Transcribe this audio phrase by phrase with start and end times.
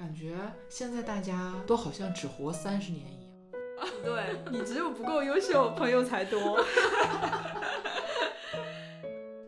[0.00, 0.34] 感觉
[0.70, 3.52] 现在大家都好像只活三十年一样。
[4.02, 6.64] 对你只有不够优秀，朋友才多。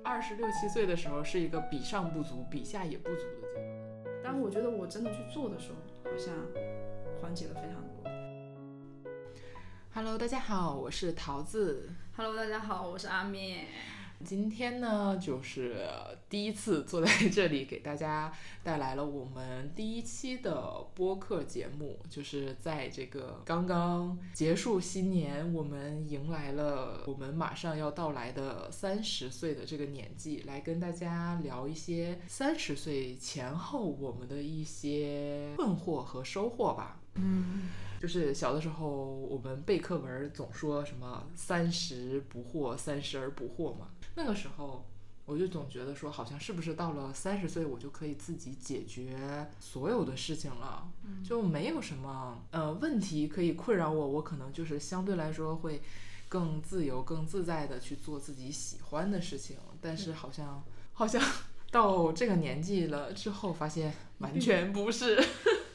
[0.04, 4.20] 二十六七岁的时候是一个比上不足，比下也不足的阶段。
[4.22, 6.34] 但我觉得我真的去做的时候，好像
[7.18, 9.10] 缓解了非常多。
[9.94, 11.88] Hello，大家好，我是桃子。
[12.14, 13.68] Hello，大家好，我是阿面。
[14.24, 15.84] 今天呢，就是
[16.28, 18.32] 第一次坐在 这里给大家
[18.62, 36.98] 带来了我们第一期的播客节目，就是在这个刚刚结束新年，我们迎来了我们马上要到来的三十岁的这个年纪，来跟大家聊一些三十岁前后我们的一些困惑和收获吧。
[37.14, 37.68] 嗯，
[38.00, 43.88] 就是小的时候，我们背课文总说什么“三十不惑，三十而不惑”嘛。
[44.14, 44.84] 那个时候，
[45.24, 50.88] 我就总觉得说，好像是不是到了三十岁，我就可以自己解决所有的事情了，
[51.24, 54.08] 就没有什么呃问题可以困扰我。
[54.08, 55.80] 我可能就是相对来说会
[56.28, 59.56] 更自由、更自在的去做自己喜欢的事情。
[59.80, 61.22] 但是好像好像
[61.70, 65.18] 到这个年纪了之后，发现完全不是。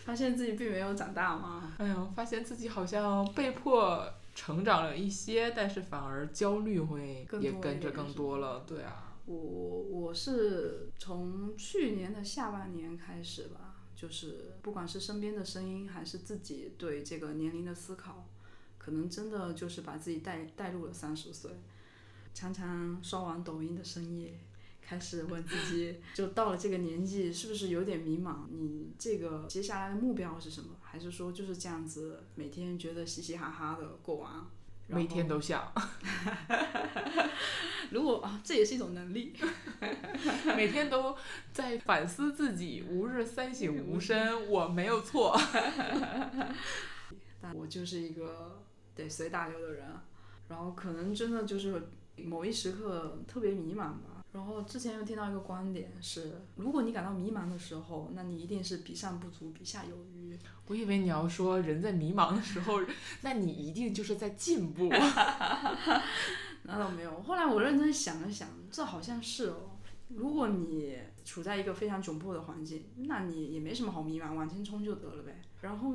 [0.05, 1.73] 发现自己并没有长大吗？
[1.79, 8.63] 哎呦，发现自己好像被迫成长了一些，但是反而焦虑会也跟着更多了。
[8.67, 18.29] 对啊，我我是从去年的下半年开始吧，就是不管是身边的声音，还是自己对这个年龄的思考，
[18.77, 21.49] 可能真的就是把自己带带入了三十岁。
[22.35, 24.39] 常常刷完抖音的深夜，
[24.88, 28.47] 开始问自己，就到了这个年纪，是不是有点迷茫？
[28.49, 30.69] 你这个接下来的目标是什么？
[30.81, 34.31] 还是说就是这样子，每天觉得嘻嘻哈哈的过完？
[34.89, 35.73] 每天后都笑，
[37.91, 39.33] 如果啊，这也是一种能力。
[40.55, 41.13] 每天都
[41.51, 45.38] 在反思自己，吾日三省 吾身，我没有错。
[47.41, 48.63] 但我就是一个
[48.95, 49.85] 得随大流的人，
[50.47, 54.16] 然后可能真的就是某一时刻特别迷茫吧。
[54.38, 60.38] 然后之前又听到一个观点是，如果你感到迷茫的时候，那你一定是比上不足，比下有余。
[60.68, 62.80] 我以为你要说人在迷茫的时候，
[63.22, 64.90] 那你一定就是在进步。
[66.62, 67.20] 那倒没有。
[67.24, 69.72] 后来我认真想了想，这好像是哦。
[70.09, 75.42] 如果你处在一个非常窘迫的环境，那你也没什么好迷茫，往前冲就得了呗。
[75.62, 75.92] 然后，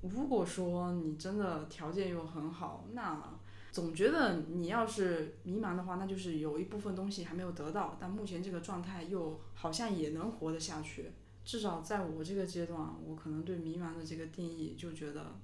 [0.00, 3.33] 如果说你真的条件又很好，那
[3.74, 11.10] 总觉得你要是迷茫的话，那就是有一部分东西还没有得到，但目前这个状态又好像也能活得下去。
[11.44, 15.34] 至少在我这个阶段，我可能对迷茫的这个定义就觉得，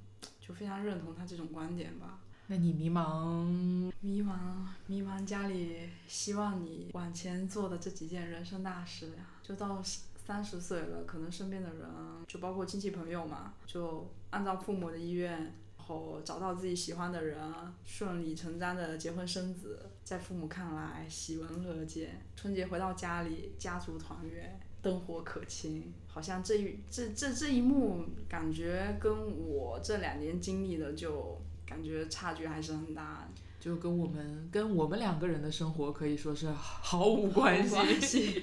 [0.40, 2.20] 就非常认同他这种观点吧。
[2.46, 4.32] 那你迷茫，迷茫，
[4.86, 11.88] 迷茫，家里希望你往前做的这几件人生大事呀，就到三十岁了，可能身边的人，
[12.28, 15.52] 就包括亲戚朋友嘛，就按照父母的意愿，然
[15.90, 17.38] 后找到自己喜欢的人，
[17.84, 24.58] 顺理成章的结婚生子，在父母看来喜闻乐见，春节回到家里，家族团圆。
[24.82, 29.12] 灯火可亲，好像这一这这这一幕，感觉跟
[29.46, 33.28] 我这两年经历的就感觉差距还是很大。
[33.60, 37.74] 就跟我们跟我们两个人的生活可以说是毫无关系。
[37.74, 38.42] 关系。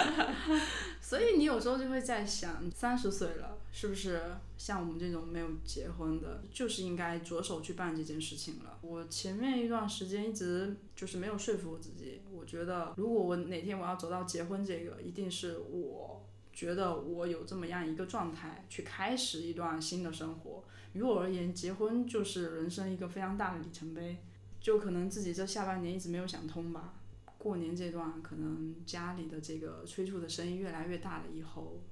[1.02, 4.22] 所以你有时候就会在想，三十岁了，是不是
[4.56, 8.78] 像我们这种没有结婚的，就是应该着手去办这件事情了？
[8.82, 20.64] 我前面一段时间一直就是没有说服我自己，我觉得如果我哪天我要走到结婚这个，一定是我觉得我有这么样一个状态去开始一段新的生活。
[20.92, 24.18] 于我而言，结婚就是人生一个非常大的里程碑。
[24.60, 26.94] 就可能自己这下半年一直没有想通吧。
[27.36, 31.82] 过年这段，可能家里的这个催促的声音越来越大了，以后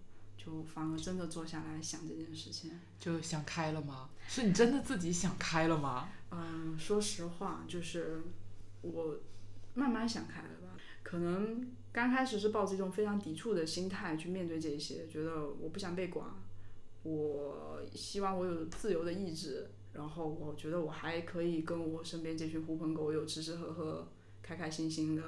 [0.45, 2.73] 就反而真的坐下来想这件事情。
[2.99, 4.11] 就想开了吗？
[4.27, 6.09] 是你真的自己想开了吗？
[6.31, 8.23] 嗯，说实话，就是
[8.81, 9.17] 我
[9.75, 10.77] 慢慢想开了吧。
[11.03, 16.27] 可能刚开始是抱着一种非常抵触的心态去面对这些，觉得我不想被管，
[17.03, 24.09] 我希望我有自由的意志，然后我觉得我还可以跟我身边这群狐朋狗友吃吃喝喝，
[24.43, 25.23] 开开心心的。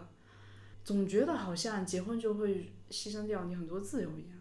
[0.84, 4.33] 总觉得好像结婚就会牺牲掉你很多自由一样。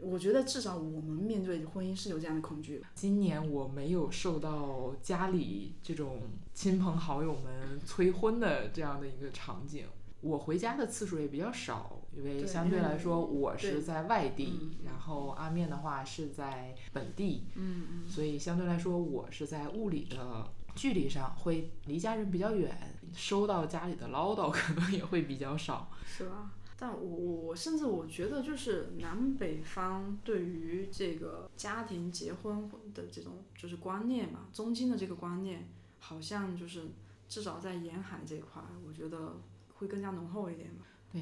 [0.00, 2.82] 我觉得至少我们面对婚姻是有这样的恐惧。
[2.94, 6.22] 今年我没有受到家里这种
[6.54, 9.84] 亲朋好友们催婚的这样的一个场景。
[10.20, 18.08] 我回家的次数也比较少，因为相对来说我是在外地，嗯然后阿面的话是在本地，嗯嗯。
[18.08, 25.88] 所以相对来说我是在物理的距离上会离家人比较远，收到家里的唠叨 可能也会比较少。
[26.04, 26.50] 是吧？
[26.80, 36.84] 但我我甚至我觉得，就是南北方对于这个家庭结婚的这种就是观念嘛，中经的这个观念，好像就是
[37.28, 39.34] 至少在沿海这块，我觉得
[39.74, 40.84] 会更加浓厚一点吧。
[41.12, 41.20] 对，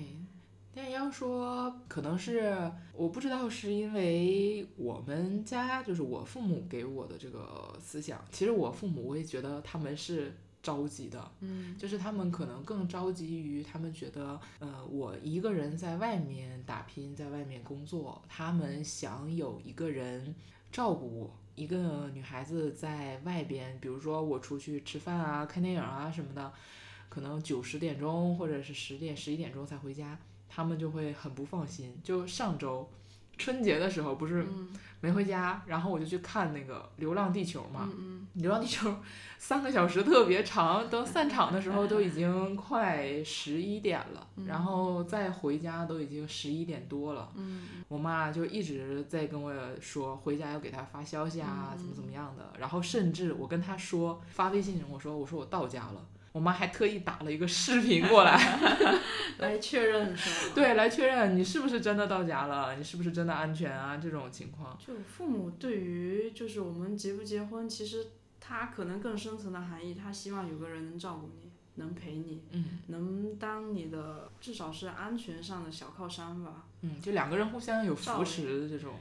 [0.75, 10.35] 但要说可能是我不知道是因为我们家就是我父母给我的这个思想，其实我父母我也觉得他们是。
[10.67, 20.35] 着急的，嗯，就是他们可能更着急于他们觉得，呃，我一个人在外面打拼，在外面工作，他们想有一个人
[20.73, 21.31] 照顾我。
[21.55, 26.53] 一个女孩子在外边，比如说我出去吃饭啊、看电影啊什么的，
[27.09, 31.99] 可能九十点钟或者是十点、十一点钟才回家，他们就会很不放心。
[32.05, 32.87] 就上周
[33.37, 34.47] 春节的时候，不是
[35.01, 37.89] 没回家，然后我就去看那个《流浪地球》嘛，
[38.41, 38.89] 《流浪地球》。
[39.39, 47.31] 三个小时特别长，等散场的时候都已经快十一点了，然后再回家都已经十一点多了。
[47.87, 52.55] 我妈就一直在跟我说回家要给她发消息啊，怎么怎么样的。
[52.59, 56.05] 然后甚至我跟她说发微信，我说我说我到家了，
[56.37, 58.37] 我妈还特意打了一个视频过来
[59.39, 60.15] 来确认？
[60.55, 63.97] 对，来确认你是不是真的到家了，你是不是真的安全啊？
[63.97, 64.77] 这种情况。
[64.79, 68.07] 就父母对于就是我们结不结婚，其实。
[68.49, 76.65] 他可能更深层的含义，他希望有个人能照顾你，能陪你，嗯，能当你的至少是安全上的小靠山吧。
[76.83, 78.95] 嗯，就两个人互相有扶持的这种。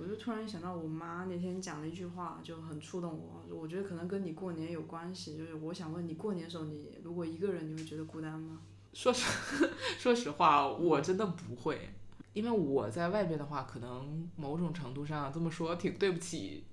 [0.00, 3.44] 我就突然想到，我妈那天讲了一句话，就很触动我。
[3.54, 8.60] 我觉得可能跟你过年有关系，就是我想问你，过年的时候你如果一个人，你会觉得孤单吗？
[8.92, 9.26] 说实
[9.98, 11.90] 说实话，我真的不会，
[12.32, 16.64] 因为我在外边的话，可能某种程度上这么说挺对不起。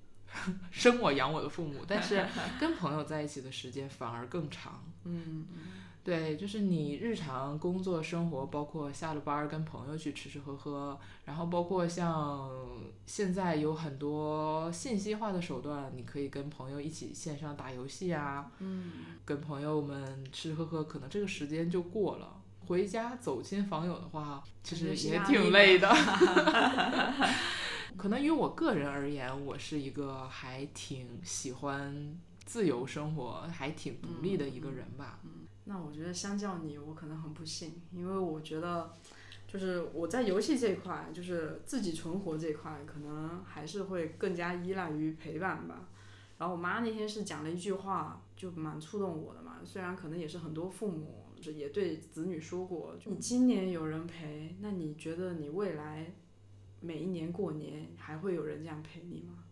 [0.70, 2.26] 生我养我的父母，但是
[2.60, 4.84] 跟朋友在一起的时间反而更长。
[5.04, 5.46] 嗯，
[6.06, 12.48] 对，就是你日常工作生活，包括下了班跟朋友去吃吃喝喝，然后包括像
[13.06, 18.92] 现在有很多信息化的手段，你可以跟朋友一起线上打游戏啊，嗯，
[19.24, 22.40] 跟朋友们吃吃喝喝，可能这个时间就过了。
[22.68, 25.90] 回家走亲访友的话，其实也挺累的。
[27.96, 35.18] 可能于我个人而言，我是一个还挺喜欢自由生活、还挺独立的一个人吧。
[35.24, 35.30] 嗯，
[35.66, 38.90] 那我觉得相较你，我可能很不幸，因为我觉得，
[39.46, 45.88] 就是我在游戏这一块，就是自己存活这一块，可能还是会更加依赖于陪伴吧。
[46.38, 49.58] 然后我妈那天是讲了一句话，就蛮触动我的嘛。
[49.64, 56.12] 虽然可能也是很多父母也对子女说过，你今年有人陪，那你觉得你未来？
[56.78, 59.42] 每一年过年还会有人这样陪你吗？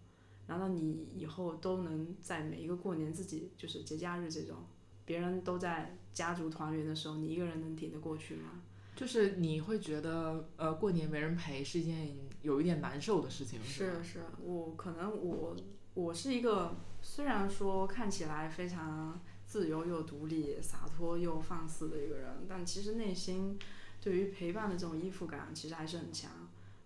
[0.47, 4.59] 难道你以后都能在每一个过年自己就是节假日这种，
[5.07, 8.63] 别人都在家族团圆的时候，你一个人能挺得过去吗？
[8.97, 13.61] 就是你会觉得呃过年没人陪是一件有一点难受的事情。
[13.63, 15.57] 是是，我可能我
[15.95, 23.59] 我是一个虽然说看起来非常自由又独立、洒脱又放肆的一个人，但其实内心
[24.01, 26.31] 对于陪伴的这种依附感其实还是很强。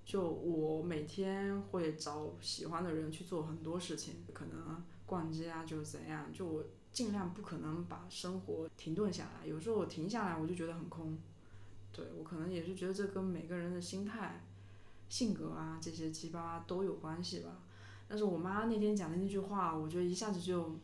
[0.07, 6.65] 就我每天会找喜欢的人去做很多事情，可能逛街啊，就怎样，就我
[6.99, 9.47] 尽量不可能把生活停顿下来。
[9.47, 11.17] 有时候我停下来，我就觉得很空。
[11.93, 14.43] 对我可能也是觉得这跟每个人的心态、
[15.09, 17.51] 性格啊这些七八都有关系吧。
[18.09, 20.75] 但是我妈那天讲的那句话，我觉得一下子就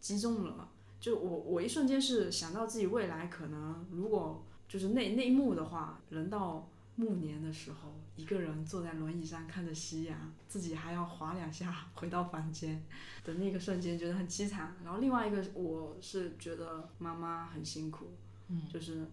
[0.00, 0.68] 击中了。
[1.00, 7.92] 就我我一瞬间是想到自己未来可能如果就是那那一幕的话，人到暮年的时候。
[8.14, 12.84] 一个人坐在轮椅上看着夕阳，自己还要滑两下回到房间
[13.24, 14.76] 的那个瞬间，觉得很凄惨。
[14.84, 18.10] 然后另外一个，我是觉得妈妈很辛苦，
[18.48, 19.06] 嗯，就是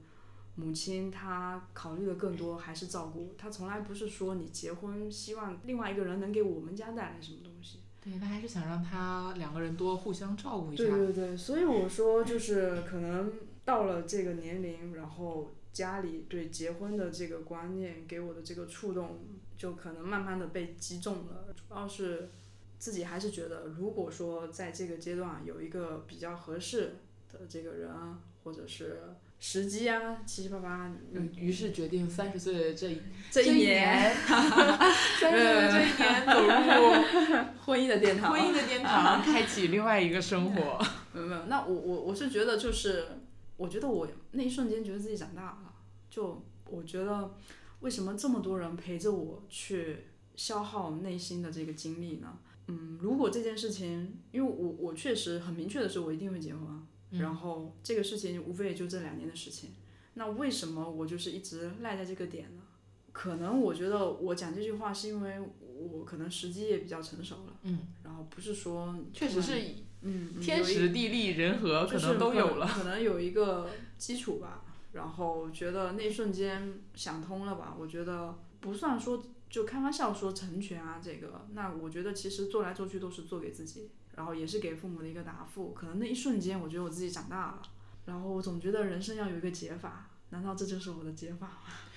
[0.56, 7.80] 母亲她考虑的更多还是照顾，她从来不是说你结婚希望另外一个人能给我们家带来什么东西。
[8.04, 10.84] 对，她还是想让他两个人多互相照顾一下。
[10.84, 13.32] 对对对，所以我说就是可能
[13.70, 15.52] 到了这个年龄，然后。
[15.72, 19.20] 家里对结婚的这个观念给我的这个触动，
[19.56, 21.46] 就可能慢慢的被击中了。
[21.56, 22.32] 主要是
[22.80, 26.96] 自己还是觉得，如果说在这个阶段有一个比较合适
[27.32, 27.88] 的这个人，
[28.44, 29.00] 或者是
[29.40, 30.92] 时机啊，七七八八，
[31.38, 32.98] 于是决定三十岁这
[33.30, 40.84] 这一年， 三十岁这一年走入 婚姻的殿堂，婚姻的殿堂， 开启另外一个生活。
[41.14, 43.06] 没有没有，那我我我是觉得就是。
[43.60, 45.74] 我觉得我那一瞬间觉得自己长大了，
[46.10, 47.36] 就我觉得
[47.82, 49.98] 为什么这么多人陪着我去
[50.38, 52.40] 消耗内心的这个精力呢？
[52.68, 56.88] 嗯，如果这件事情，因为我我确实很明确的是我一定会结婚，
[57.20, 59.72] 然后这个事情无非也就这两年的事情。
[60.14, 62.64] 那为什么我就是一直赖在这个点呢？
[63.12, 69.60] 可能我觉得我讲这句话是因为我可能时机也比较成熟了，嗯，然后不是说确实是
[70.02, 72.66] 嗯嗯天时地利人和可能都有了。
[72.68, 74.64] 可能有一个基础吧。
[74.92, 77.76] 然后觉得那一瞬间想通了吧？
[77.78, 85.74] 我觉得不算说就开玩笑说成全啊，这个，那我觉得其实做来做去都是做给自己，然后也是给父母的一个答复。
[85.74, 87.62] 可能那一瞬间，我觉得我自己长大了，
[88.08, 91.48] 然后我总觉得人生要有一个解法，难道这就是我的解法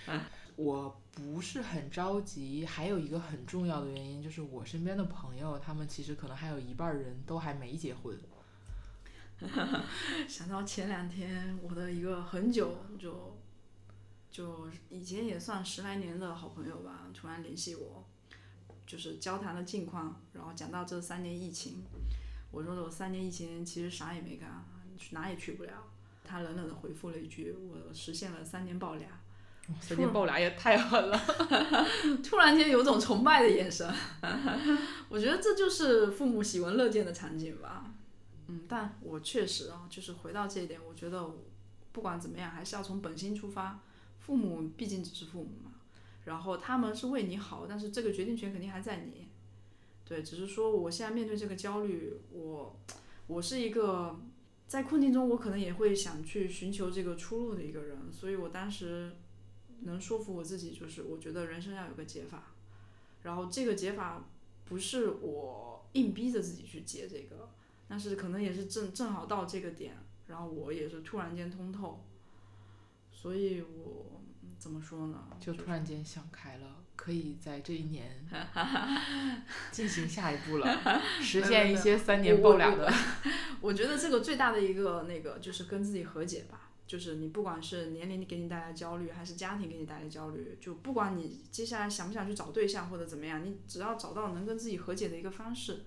[0.07, 0.21] 吗？
[0.57, 8.19] 我不是很着急，还有一个很重要的原因就是我身边的朋友，他们其实可能还有一半人都还没结婚。
[10.29, 13.37] 想到前两天我的一个很久就
[14.31, 18.05] 就以前也算十来年的好朋友吧，突然联系我，
[18.87, 21.83] 就是交谈的近况，然后讲到这三年疫情，
[22.53, 24.65] 我说我三年疫情其实啥也没干，
[25.11, 25.73] 哪也去不了。
[26.25, 29.09] 他冷冷的回复了一句：“我实现了三年抱俩。”
[29.81, 31.19] 三年抱俩也太狠了。
[32.23, 33.89] 突然间有种崇拜的眼神，
[35.09, 37.87] 我觉得这就是父母喜闻乐见的场景吧。
[38.49, 41.31] 嗯，但我确实啊，就是回到这一点，我觉得
[41.93, 43.81] 不管怎么样，还是要从本心出发。
[44.19, 45.73] 父母毕竟只是父母嘛，
[46.25, 49.27] 然后他们是为你好，但是这个决定权肯定还在你。
[50.05, 52.79] 对，只是说我现在面对这个焦虑，我
[53.27, 54.21] 我是一个
[54.67, 59.17] 在困境中，我可能也会想去寻求这个出路的一个人，所以我当时
[59.85, 62.53] 能说服我自己，就是我觉得人生要有个解法，
[63.23, 64.25] 然后这个解法
[64.65, 67.51] 不是我硬逼着自己去解这个，
[67.89, 69.97] 但是可能也是正正好到这个点，
[70.27, 72.05] 然后我也是突然间通透，
[73.13, 75.29] 所以我嗯怎么说呢？
[75.41, 78.27] 就突然间想开了，可以在这一年
[79.71, 80.81] 进行下一步了，
[81.21, 82.93] 实现一些三年抱俩的。
[83.61, 86.62] 我觉得这个最大的一个那个就是跟自己和解吧，
[86.93, 95.85] 就是你不管是年龄给你带来焦虑，还是家庭给你带来焦虑，就不管你接下来想不想去找对象或者怎么样，你只要找到能跟自己和解的一个方式。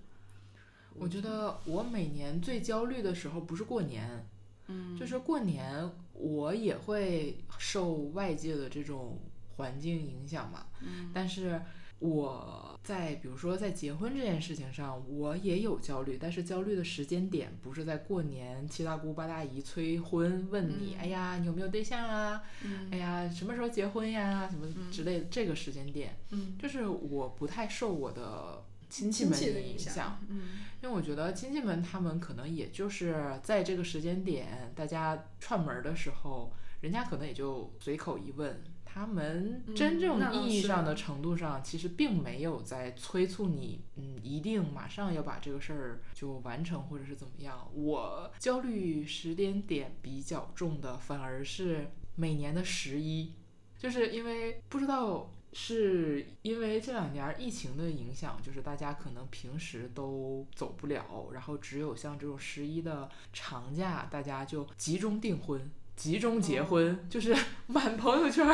[0.95, 4.27] 我觉得我每年最焦虑的时候不是过年，
[4.65, 9.19] 嗯，就是过年我也会受外界的这种
[9.57, 11.61] 环境影响嘛，嗯，但是
[11.99, 22.43] 我在比如说在结婚这件事情上，我也有焦虑，但是焦虑的时间点不是在过年，七大姑八大姨催婚问你，哎呀你有没有对象啊，
[22.91, 28.63] 哎呀什么时候结婚呀，什么之类的这个时间点，嗯，就是我不太受我的。
[28.87, 30.41] 亲戚们的影响响，嗯。
[30.81, 38.63] 因为我觉得亲戚们他们可能也就是在这个时间点，大家串门儿的时候，人家可能也就随口一问，
[38.95, 47.69] 他们嗯真正意义上的程度上，其实并没有在催促你，嗯，一定马上要把这个事儿就完成，或者是怎么样。
[47.73, 53.33] 我焦虑时间点比较重的，反而是每年的十一，
[53.77, 65.69] 就是因为不知道是因为这两年疫情的影响，就是大家可能平时都走不了，然后只有像这种十一的长假，大家就集中订婚。
[65.95, 67.35] 集中结婚，就是
[67.67, 68.53] 满朋友圈儿，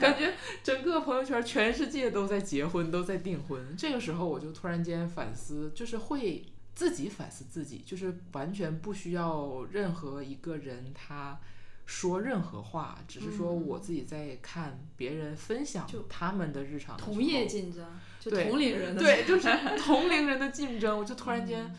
[0.00, 3.74] 感觉整个朋友圈全世界都在结婚，都在订婚。
[3.76, 11.40] 这个时候我就突然间反思，就是会自己反思自己，就是完全不需要任何一个人他
[11.86, 17.84] 说任何话，只是说我自己在看别人分享他们的日常的同业竞争，
[18.20, 21.74] 就同龄人 的对，就是 同龄人的竞争，我就突然间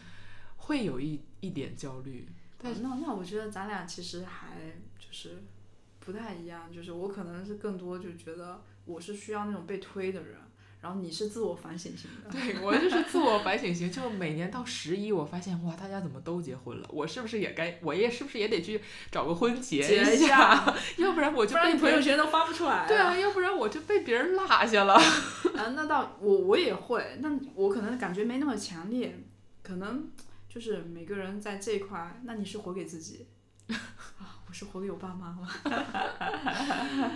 [0.57, 2.27] 会有一一点焦虑。
[2.63, 4.49] 那那我觉得咱俩其实还
[4.99, 5.43] 就是
[5.99, 10.35] 不太一样，就是我可能是更多就觉得我是需要那种被推的人，
[10.81, 12.31] 然后你是自我反省型的。
[12.31, 16.87] 对我就是自我反省型， 就每年到十一，我发现哇，大家怎么都结婚了？
[16.91, 20.75] 我是不是也该，我也是不是也得去找个婚结结一下？
[20.97, 22.87] 要不然我就不然你朋友圈都发不出来。
[22.87, 24.95] 对啊，要不然我就被别人落下了。
[24.95, 29.19] 啊， 那倒我我也会，那我可能感觉没那么强烈，
[29.61, 30.09] 可能
[30.53, 33.25] 就是每个人在这一块，那你是活给自己
[34.19, 35.47] 啊，我是活给我爸妈吗？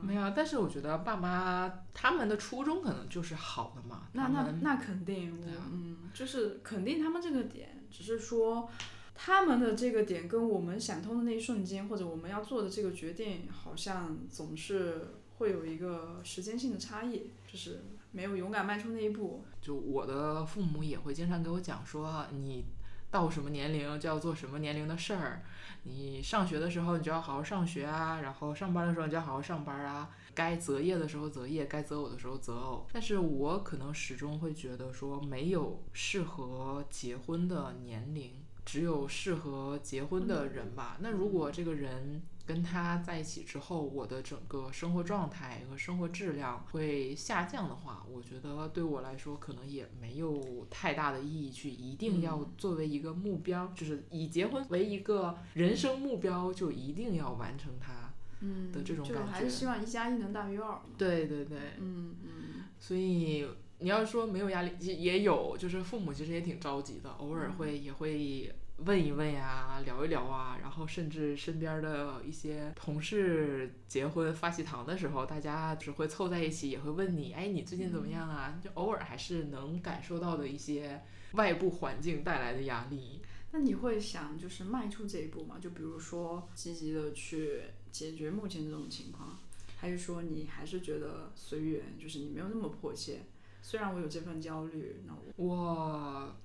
[0.00, 4.06] 没有，但是我觉得爸妈他们的初衷可能就是好的嘛。
[4.12, 5.36] 那那那肯定，
[5.72, 8.70] 嗯，就是肯定他们这个点，只是说
[9.16, 19.44] 他们的这个点跟我们想通的那一瞬间，或者我们要做的这个决定，好像总是会有一个时间性的差异，就是没有勇敢迈出那一步。
[19.62, 22.64] 就我的父母也会经常给我讲说，你
[23.10, 25.42] 到什么年龄就要做什么年龄的事儿，
[25.84, 32.86] 你上学的时候你就要好好上学啊，然后上班的时候你就要好好上班啊，该择业的时候择业，该择偶的时候择偶。
[32.92, 38.32] 但是我可能始终会觉得说，没有适合结婚的年龄。
[38.66, 40.96] 只有适合结婚的人吧。
[40.98, 57.92] 那如果这个人跟他在一起之后，我的整个生活状态和生活质量会下降的话，我觉得对我来说可能也没有太大的意义去一定要嗯作为一个目标，就是以结婚为一个人生目标，就一定要完成它。
[58.40, 60.78] 嗯的这种感就还是希望一加一能大于二。
[60.98, 63.48] 对对对，嗯嗯所以
[63.78, 68.54] 你要说没有压力，也也有，就是父母其实也挺着急的，偶尔嗯会也会
[68.84, 78.60] 问一问呀，聊一聊啊，然后甚至身边的一些同事结婚发喜糖的时候，大家只会凑在一起，也会问你，哎，你最近怎么样啊？
[78.62, 81.02] 就偶尔还是能感受到的一些
[81.32, 83.22] 外部环境带来的压力。
[83.52, 85.56] 那你会想就是迈出这一步吗？
[85.58, 89.38] 就比如说积极的去解决目前这种情况，
[89.78, 93.22] 还是说你还是觉得随缘，就是你没有那么迫切？
[93.62, 96.36] 虽然我有这份焦虑，那我我，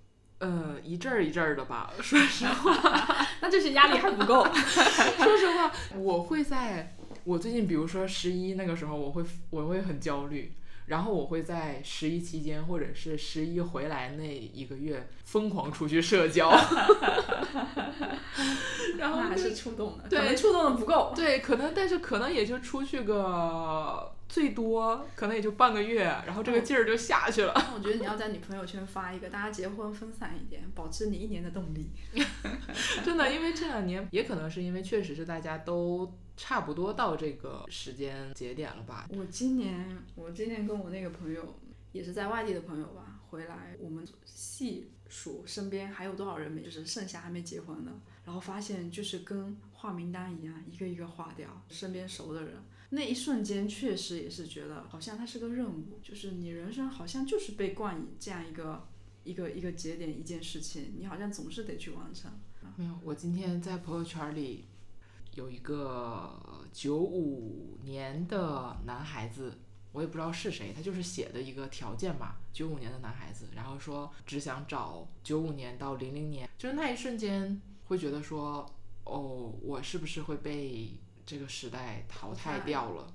[0.42, 3.28] 呃，一阵儿一阵儿的吧，说实话。
[3.42, 4.44] 那就是压力还不够。
[4.54, 10.52] 说实话，我会在我最近，比如说十一那个时候，我会我会很焦虑，
[10.88, 16.50] 然后我会在十一期间或者是十一回来那一个月疯狂出去社交，
[18.98, 21.14] 然后还是触动的，对可能触动的不够。
[21.16, 27.54] 对，可能但是可能也就出去个最多可能也就半个月，然后这个劲儿就下去了。
[27.54, 31.92] 那我觉得你要在你朋友圈发一个，大家结婚分散一点，保持你一年的动力。
[33.04, 41.60] 真的，因为这两年也可能是因为确实是大家都差不多到这个时间节点了吧，我今年，我今年跟我那个朋友，
[41.92, 47.92] 也是在外地的朋友吧，回来，我们细数身边还有多少人没，就是剩下还没结婚的，
[48.24, 52.54] 然后发现就是跟划名单一样，一个一个划掉身边熟的人。
[52.94, 58.88] 那一瞬间确实也是觉得，好像它是个任务，就是你人生好像就是被冠以这样一个
[59.24, 62.30] 一个一个节点一件事情，你好像总是得去完成。
[62.76, 64.66] 没有，我今天在朋友圈里
[65.36, 69.58] 有一个九五年的男孩子，
[69.94, 78.70] 我也不知道是谁，他就是写的一个条件吧，九五年的男孩子，然后说只想找九五年到零零年，就是那一瞬间会觉得说，
[79.06, 80.92] 哦，我是不是会被
[81.32, 83.08] 这个时代淘汰掉了？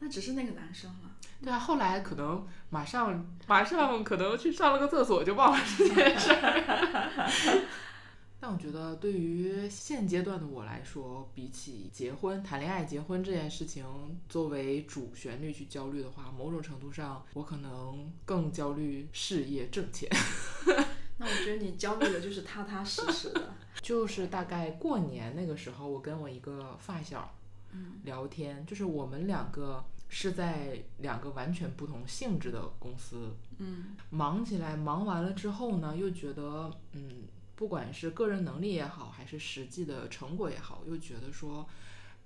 [0.00, 1.16] 那只是那个男生了。
[1.42, 7.64] 对啊，后来可能马上马上可能去上了个厕所就忘了这件事儿。
[8.38, 13.82] 但我觉得对于现阶段的我来说，比起结婚、谈恋爱、结婚这件事情
[14.28, 20.06] 作为主旋律去焦虑的话，某种程度上我可能更焦虑事业挣钱。
[21.16, 23.54] 那我觉得你焦虑的就是踏踏实实的。
[23.80, 27.43] 就是大概过年那个时候，我跟我一个发小嗯
[28.04, 33.96] 聊天，就是我们两个是在两个完全不同性质的公司嗯。
[34.10, 37.24] 忙起来，忙完了之后呢，又觉得，嗯，
[37.56, 41.66] 不管是个人能力也好，还是实际的成果也好，又觉得说，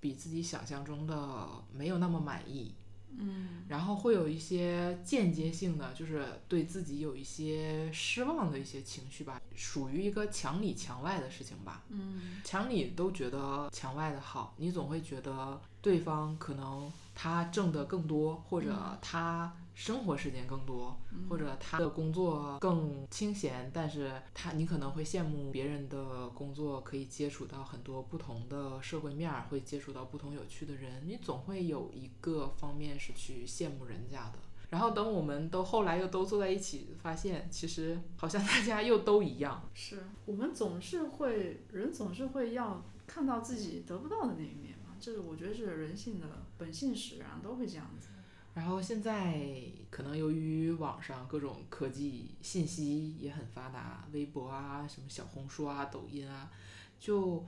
[0.01, 2.75] 比自己想象中的没有那么满意，
[3.17, 3.65] 嗯。
[3.69, 11.85] 然后会有一些间接性的，就是对自己有一些失望的一些情绪吧，属于一个墙里墙外的事情吧。
[11.89, 12.41] 嗯。
[12.45, 20.99] 墙里都觉得墙外的好，你总会觉得对方可能他挣得更多，或者他生活时间更多，
[21.31, 34.41] 或者他的工作更清闲，但是他你可能会羡慕别人的工作可以接触到很多不同的社会面儿，会接触到不同有趣的人，你总会有一个方面是去羡慕人家的。
[34.71, 39.63] 然后等我们都后来又都坐在一起，发现其实好像大家又都一样。
[39.75, 46.27] 是我们总是会，人总是会要看到自己得不到的那一面嘛，这是我觉得是人性的
[46.59, 48.09] 本性使然，都会这样子。
[48.55, 49.41] 然后现在
[49.89, 56.51] 可能由于网上各种科技信息也很发达，微博啊、什么小红书啊、抖音啊，
[56.99, 57.47] 就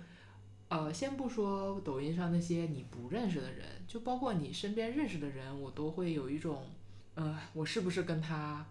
[0.68, 6.70] 呃，先不说抖音上那些你不认识的人，就包括你身边认识的人，我都会有一种，
[7.14, 8.64] 呃，我是不是跟他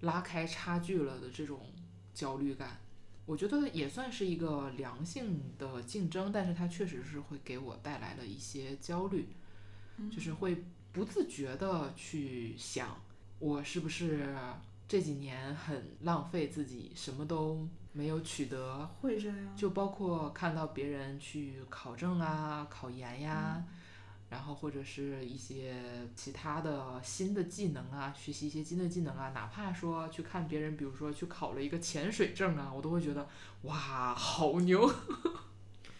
[0.00, 1.60] 拉开差距了的这种
[2.12, 2.80] 焦虑感。
[3.24, 9.28] 我觉得也算是一个良性的竞争，但是它确实是会给我带来了一些焦虑，
[10.10, 12.96] 就是会不自觉的去想，
[13.38, 14.34] 我是不是
[14.88, 23.62] 这几年很浪费自己，什么都没有取得，会这样，就包括看到别人去考证啊、考研呀，
[24.30, 25.74] 然后或者是一些
[26.16, 33.28] 其他的新的技能啊，学习一些新的技能啊，哪怕说去看别人，比如说去考了一个潜水证啊，我都会觉得
[33.62, 34.90] 哇，好牛！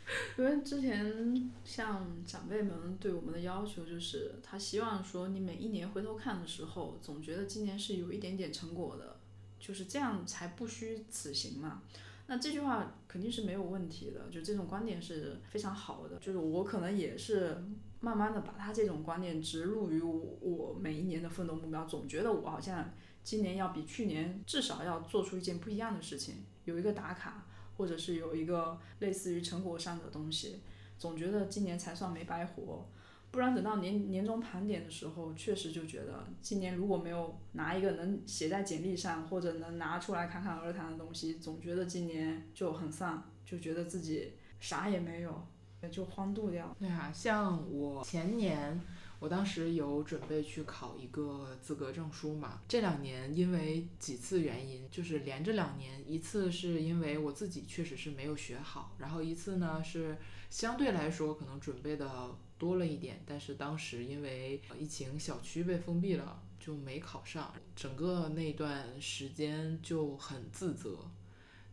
[0.38, 9.21] 因为之前像长辈们对我们的要求就是，他希望说你每一年回头看的时候，总觉得今年是有一点点成果的，
[9.61, 11.83] 就是这样才不虚此行嘛。
[12.27, 16.18] 那这句话肯定是没有问题的，就这种观点是非常好的。
[16.18, 17.57] 就是我可能也是
[18.01, 22.92] 慢慢的把他这种观念植入于我我每一年的奋斗目标，总觉得我好像
[23.25, 27.47] 今年要比去年至少要做出一件不一样的事情，有一个打卡，
[27.79, 30.61] 或者是有一个类似于成果上的东西，
[30.99, 32.87] 总觉得今年才算没白活。
[33.31, 45.47] 不然等到年年终盘点的时候，确实就觉得今年如果没有拿一个能写在简历上或者能拿出来侃侃而谈的东西，总觉得今年就很丧，就觉得自己啥也没有，
[45.93, 46.75] 就荒度掉。
[46.79, 48.81] 对啊，像我前年，
[49.18, 52.62] 我当时有准备去考一个资格证书嘛。
[52.68, 60.16] 这两年因为几次原因，就是连着两年，一次是因为我自己确实是没有学好，然后一次呢是
[60.50, 62.37] 相对来说可能准备的。
[62.59, 67.54] 多了一点，但是当时因为疫情，小区被封闭了，就没考上。
[67.76, 71.09] 整个那段时间就很自责，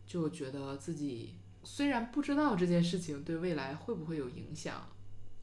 [0.06, 4.88] 就觉得自己虽然不知道这件事情对未来会不会有影响，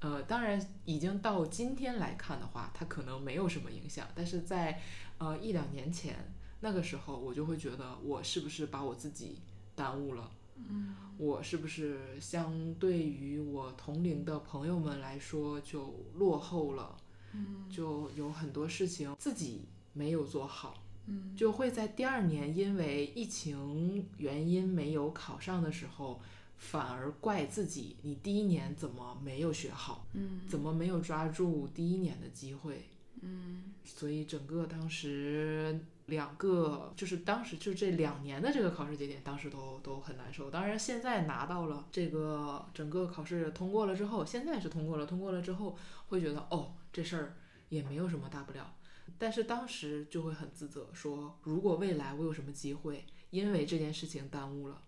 [0.03, 4.05] 呃，当然已经到今天来看的话，它可能没有什么影响。
[4.13, 4.81] 但是在
[5.17, 6.13] 呃一两年前
[6.59, 9.37] 那个时候，我就会觉得我是不是把我自己
[9.73, 10.29] 耽误了。
[10.57, 16.97] 嗯，我是不是相对于我同龄的朋友们来说就落后了？
[17.31, 19.61] 嗯，就有很多事情自己
[19.93, 26.21] 没有做好，嗯，就会在第二年因为疫情原因没有考上的时候，
[26.57, 30.07] 反而怪自己，你第一年怎么没有学好？
[30.13, 32.89] 嗯，怎么没有抓住第一年的机会？
[33.21, 35.79] 嗯，所以整个当时。
[36.07, 40.51] 两个就是当时就这两年的这个考试节点，当时都都很难受。
[40.51, 47.37] 当然现在拿到了这个整个考试通过了之后，现在是通过了，通过了之后会觉得哦这事儿
[47.69, 48.75] 也没有什么大不了。
[49.17, 54.81] 但是当时就会很自责，说如果未来我有什么机会，因为这件事情耽误了，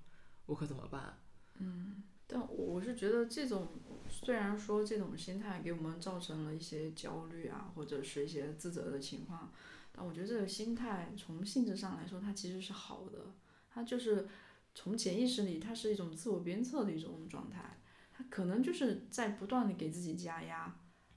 [0.47, 1.17] 我可怎么办？
[1.59, 3.67] 嗯，但我是觉得这种
[4.09, 9.51] 虽然说这种心态给我们造成了一些焦虑啊，或者是一些自责的情况。
[9.91, 13.33] 但我觉得这个心态从性质上来说，它其实是好的。
[13.69, 14.27] 它就是
[14.73, 17.77] 从潜意识里，它是一种自我鞭策的一种状态。
[18.11, 20.73] 它可能就是在不断的给自己加压，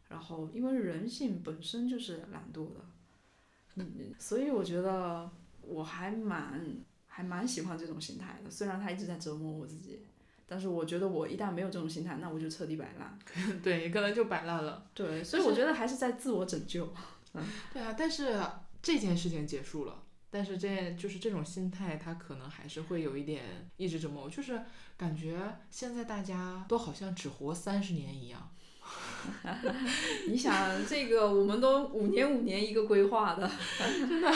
[0.09, 2.85] 然后因为人性本身就是懒惰的，
[3.77, 5.31] 嗯，所以我觉得
[5.63, 6.65] 我还蛮
[7.07, 8.51] 还蛮喜欢这种心态的。
[8.51, 10.01] 虽然它一直在折磨我自己，
[10.49, 13.17] 但是我觉得我一旦没有这种心态，那我就彻底摆烂。
[13.63, 14.87] 对，可能就摆烂了。
[14.95, 16.93] 对，所以我觉得还是在自我拯救。
[17.35, 18.43] 嗯，对啊，但是。
[18.81, 24.31] 这件事情结束了，但是这就是这种心态，它可能还是会有一点一直折磨我。
[24.31, 24.63] 就是
[24.97, 28.49] 感觉现在大家都好像只活三十年一样。
[30.31, 34.31] 你想，这个我们都五年五年一个规划的，真的。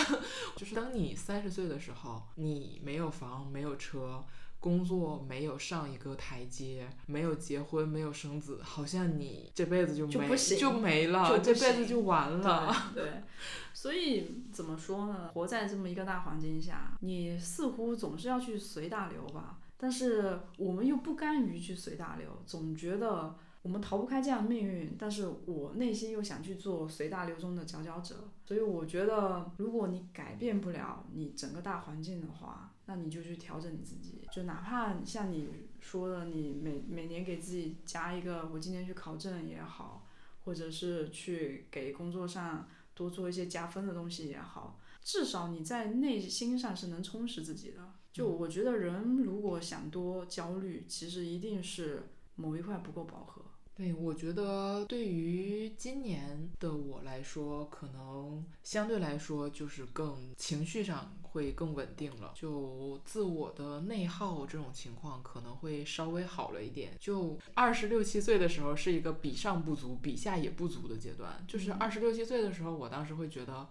[0.56, 4.22] 就是当你三十岁的时候，你没有房，没有车。
[4.62, 12.72] 工作没有上一个台阶，没有结婚，没有生子，好像你这辈子就没就没了，这辈子就完了。
[12.94, 13.24] 对，
[13.74, 15.32] 所以怎么说呢？
[15.34, 24.94] 活在这么一个大环境下，你似乎总是要去随大流吧，但是我们又不甘于去随大流，总觉得我们逃不开这样的命运。
[24.96, 35.48] 但是我内心又想去做随大流中的佼佼者，所以我觉得，如果你改变不了你整个大环境的话，那你就去调整你自己，就哪怕像你
[35.80, 40.06] 说的，你每每年给自己加一个，我今年去考证也好，
[40.44, 47.92] 或者是去给工作上多做一些加分的东西也好，至少你在内心上是能充实自己的。
[48.12, 53.42] 就我觉得人如果想多焦虑，其实一定是某一块不够饱和。
[53.74, 61.10] 对，我觉得对于今年的我来说，可能相对来说就是更情绪上。
[61.32, 66.94] 会更稳定了，就自我的内耗这种情况可能会稍微好了一点。
[67.00, 71.42] 就二十六七岁的时候是一个比上不足，比下也不足的阶段。
[71.48, 73.66] 就是二十六七岁的时候，我当时会觉得，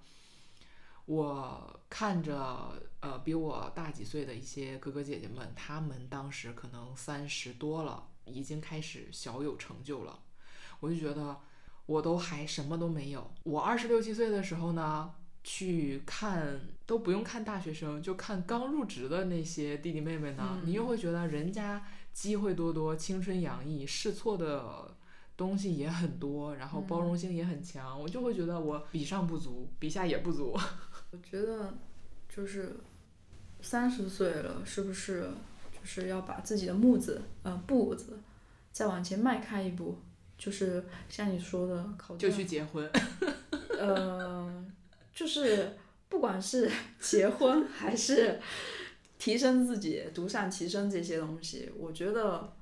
[1.05, 10.19] 我看着呃比我大几岁的一些哥哥姐姐们，他们当时可能三十多了，已经开始小有成就了，
[10.79, 11.37] 我就觉得
[11.85, 13.31] 我都还什么都没有。
[13.43, 15.13] 我二十六七岁的时候呢？
[15.43, 24.95] 去看都不用看大学生，就看刚入职的那些弟弟妹妹呢，你又会觉得人家机会多多，青春洋溢，试错的
[25.35, 30.55] 东西也很多，然后包容性也很强，我就会觉得我比上不足，比下也不足。
[31.11, 31.73] 我觉得
[32.29, 32.75] 就是
[33.61, 35.31] 三十岁了，是不是
[35.71, 38.19] 就是要把自己的步子，呃，步子
[38.71, 39.97] 再往前迈开一步，
[40.37, 42.87] 就是像你说的，考就去结婚，
[43.79, 44.63] 呃。
[45.13, 45.77] 就是
[46.09, 46.69] 不管是
[46.99, 48.39] 结婚还是
[49.17, 52.57] 提升自己、独善其身这些东西，我觉得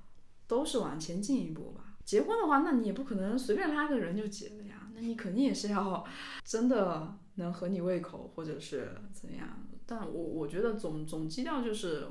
[0.47, 1.95] 都是往前进一步吧。
[2.03, 6.03] 结婚的话，那你也不可能随便拉个人就结了呀，那你肯定也是要
[6.43, 9.67] 真的能合你胃口，或者是怎样。
[9.85, 12.07] 但我我觉得总总基调就是，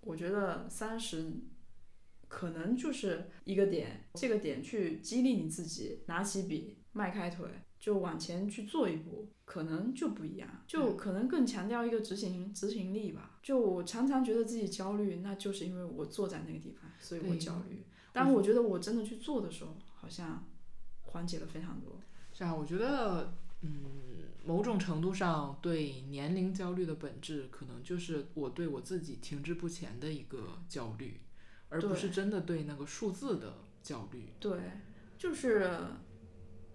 [0.00, 1.30] 我觉得三十
[2.26, 7.46] 可能就是一个点，这个点去激励你自己，拿起笔，迈开腿，
[7.84, 13.38] 就往前去做一步，可能就不一样，就可能更强调一个执行执行力吧。
[13.42, 17.84] 就我常常觉得自己焦虑，那就是因为我坐在那个地方，所以我焦虑。
[18.10, 20.46] 但我觉得我真的去做的时候，好像
[21.02, 22.00] 缓解了非常多。
[22.32, 23.82] 是啊，我觉得，嗯，
[24.46, 31.20] 某种程度上对年龄焦虑的本质，可能就是我对我自己停滞不前的一个焦虑，
[31.68, 34.30] 而不是真的对那个数字的焦虑。
[34.40, 34.58] 对，
[35.18, 35.76] 就是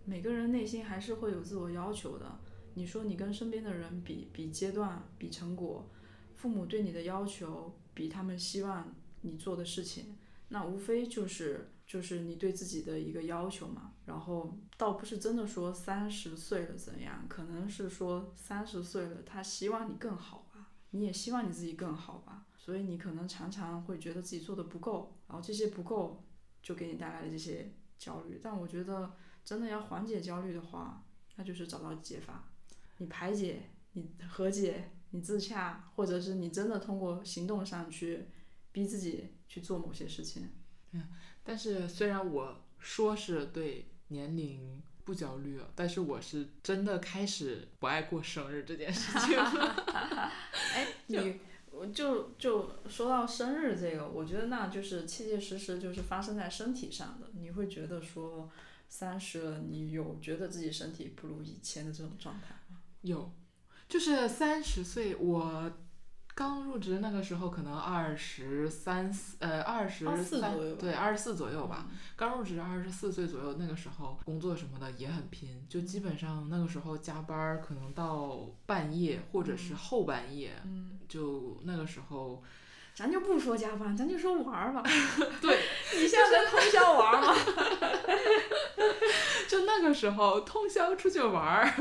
[0.09, 2.39] 每个人内心还是会有自我要求的。
[2.73, 5.87] 你说你跟身边的人比比阶段、比成果，
[6.33, 8.91] 父母对你的要求比他们希望
[9.21, 10.17] 你做的事情，
[10.47, 13.93] 那无非就是就是你对自己的一个要求嘛。
[14.07, 22.47] 然后倒不是真的说三十岁了怎样，可能是说三十岁了，他希望你更好吧，你也希望你自己更好吧。
[22.57, 26.23] 所以你可能常常会觉得自己做的不够，然后这些不够
[26.63, 28.39] 就给你带来了这些焦虑。
[28.41, 29.11] 但我觉得
[29.49, 31.03] 真的要缓解焦虑的话，
[31.35, 32.43] 那就是找到解法，
[32.99, 38.27] 你排解、你和解、你自洽，或者是你真的通过行动上去
[38.71, 40.51] 逼自己去做某些事情。
[40.91, 41.01] 嗯
[41.43, 49.73] 但是虽然我说是对年龄不焦虑了，但是我是真的开始不爱过生日这件事情了。
[50.75, 51.39] 哎，你
[51.71, 57.29] 我就就说到生日这个，我觉得那就是切切实实就是发生在身体上的。
[57.33, 58.51] 你会觉得说
[58.89, 62.79] 三十了，你有觉得自己身体不如以前的这种状态吗？
[63.01, 63.31] 有，
[63.87, 65.71] 就是三十岁，我
[66.35, 71.87] 刚入职那个时候可能二十三四，呃，二十24三左右对，二十四左右吧。
[72.15, 82.41] 刚入职二十四岁左右，那个时候工作什么的也很拼，就基本上那个时候加班可能到半夜或者是后半夜，嗯，就那个时候，
[82.99, 84.83] 咱就不说加班，咱就说玩儿吧。
[85.41, 85.57] 对，
[85.95, 87.33] 你现在在通宵玩儿吗？
[89.47, 91.73] 就那个时候通宵出去玩儿，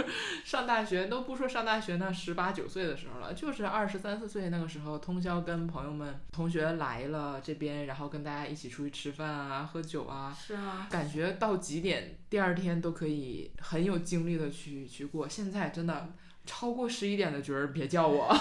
[0.45, 15.29] 上大学都不说上大学那十八九岁的时候了，就是二十三四岁那个时候，通宵跟朋友们、同学来了这边，然后跟大家一起出去吃饭啊、喝酒啊，是啊，感觉到几点，第二天都可以很有精力的去去过。
[15.29, 16.13] 现在真的
[16.49, 18.35] 超过十一点的局儿，别叫我。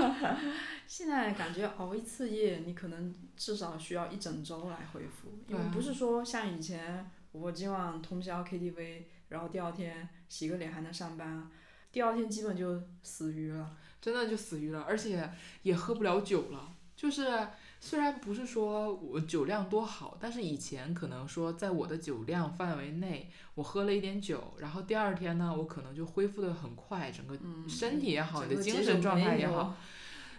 [0.88, 11.50] 现在感觉熬一次夜，你可能至少需要一整周来恢复，因为不是说像以前我今晚通宵 KTV，然后第二天洗个脸还能上班，
[11.92, 13.76] 第二天基本就死鱼了。
[14.00, 15.30] 真的就死鱼了，而且
[15.62, 16.74] 也喝不了酒了。
[16.96, 17.48] 就是
[17.84, 29.76] 虽然不是说我酒量多好，但是以前可能说在我的酒量范围内，我喝了一点酒，然后第二天呢，我可能就恢复的很快，整个嗯，身体也好，你的精神状态也好，，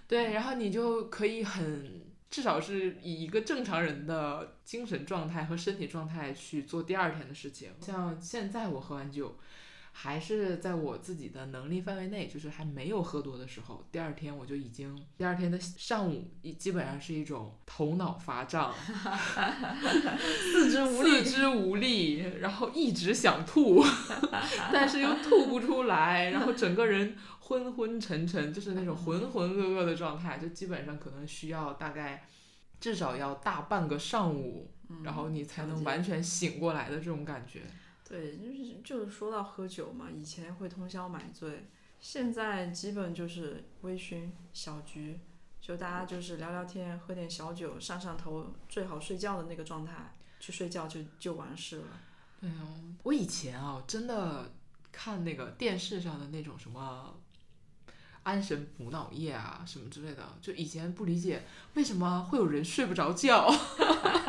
[0.07, 2.01] 对，然后你就可以很。
[2.27, 7.69] 至少是以一个正常人的精神状态和身体状态去做第二天的事情。
[7.79, 9.37] 像现在我喝完酒，
[9.97, 16.27] 还是在我自己的能力范围内，就是还没有喝多的时候，第二天我就已经，第二天的上午
[16.59, 18.73] 基本上是一种头脑发胀、
[20.51, 23.81] 四肢无力四肢无力，然后一直想吐，
[24.73, 32.27] 但是又吐不出来，然后整个人昏昏沉沉，就是那种浑浑噩噩的状态，就基本上可能需要大概
[32.81, 34.73] 至少要大半个上午，
[35.05, 37.61] 然后你才能完全醒过来的这种感觉。
[38.07, 41.65] 对，就是就是说到喝酒嘛，以前会通宵买醉，
[41.99, 45.19] 现在基本就是微醺小局，
[45.59, 51.87] 就大家就是聊聊天，喝点小酒，上上头，最好睡觉的那个状态去睡觉就就完事了。
[52.39, 54.51] 对啊，我以前啊，真的
[54.91, 57.19] 看那个电视上的那种什么
[58.25, 61.43] 安神补脑液啊什么之类的，就以前不理解
[61.75, 63.47] 为什么会有人睡不着觉。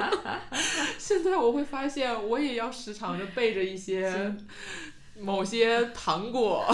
[0.99, 4.37] 现在我会发现，我也要时常的备着一些
[5.19, 6.67] 某些糖果。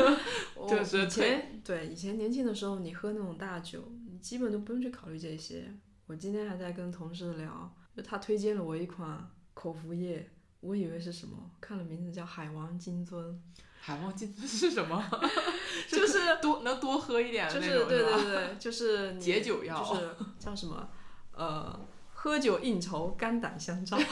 [0.66, 5.70] 就是以前对以前年轻的时候，你喝那种大酒，你基本都不用去考虑这些。
[6.06, 10.26] 我今天还在跟同事聊，就他推荐了我一款口服液，
[10.60, 13.34] 我以为是什么，看了名字叫海王金樽，
[13.84, 15.04] 海王金樽是什么？
[15.90, 20.88] 就是多能多喝一点的就是对对对，就是解酒药就是叫什么
[21.34, 21.80] 呃，
[22.12, 23.98] 喝酒应酬，肝胆相照。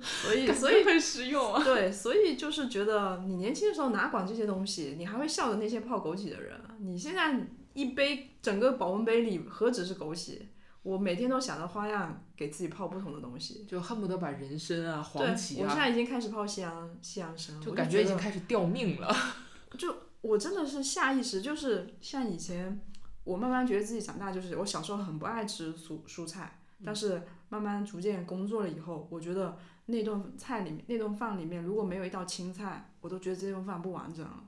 [0.00, 1.60] 所以，所以觉很实用啊。
[1.64, 10.38] 对，所以就是觉得你年轻的时候哪管这些东西，你还会笑的那些泡枸杞的人，你现在一杯整个保温杯里何止是枸杞，
[10.88, 13.66] 我每天都想着花样给自己泡不同的东西。
[13.66, 19.14] 就恨不得把人参啊、黄，芪啊，我现在已经开始泡西洋西洋参，就感觉已经开始掉命了。
[19.76, 22.80] 就我真的是下意识，就是像以前，
[23.24, 34.44] 我慢慢觉得自己长大，就是我小时候很不爱吃蔬蔬菜，但是慢慢逐渐工作了以后，我觉得那顿菜里面那顿饭里面如果没有一道青菜，我都觉得这顿饭不完整了。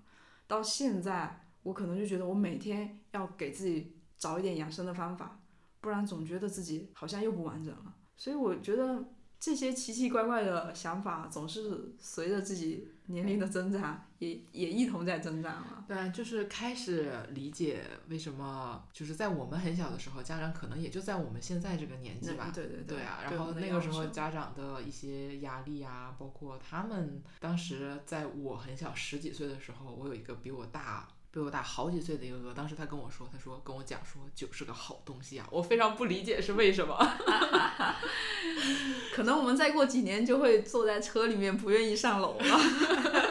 [0.46, 5.38] 到现在，我可能就觉得我每天要给自己找一点养生的方法，
[5.80, 7.94] 不然总觉得自己好像又不完整了。
[8.16, 9.02] 所以我觉得
[9.38, 15.84] 这些奇奇怪怪的想法，总是随着自己年龄的增长，也也一同在增长了。
[15.88, 22.52] 对，啊就是开始理解为什么，就是在我们很小的时候，家长可能也就在我们现在这个年纪吧。
[22.54, 31.08] 对对对啊，然后那个时候家长的一些压力啊，包括他们当时在我很小十几岁的时候，我有一个比我大。
[31.32, 36.98] 比我大好几岁的一个哥，当时他跟我说，他说跟我讲说酒是个好东西啊，我非常不理解是为什么。
[39.14, 42.60] 可能我们再过几年就会坐在车里面不愿意上楼了，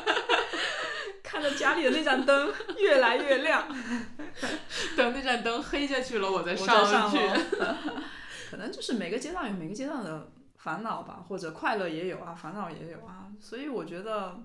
[1.24, 3.68] 看着家里的那盏灯越来越亮，
[4.96, 7.18] 等那盏灯黑下去了，我再上去。
[8.50, 13.28] 可能就是每个阶段有每个阶段的烦恼吧，或者快乐也有啊，烦恼也有啊。
[13.40, 14.40] 所以我觉得，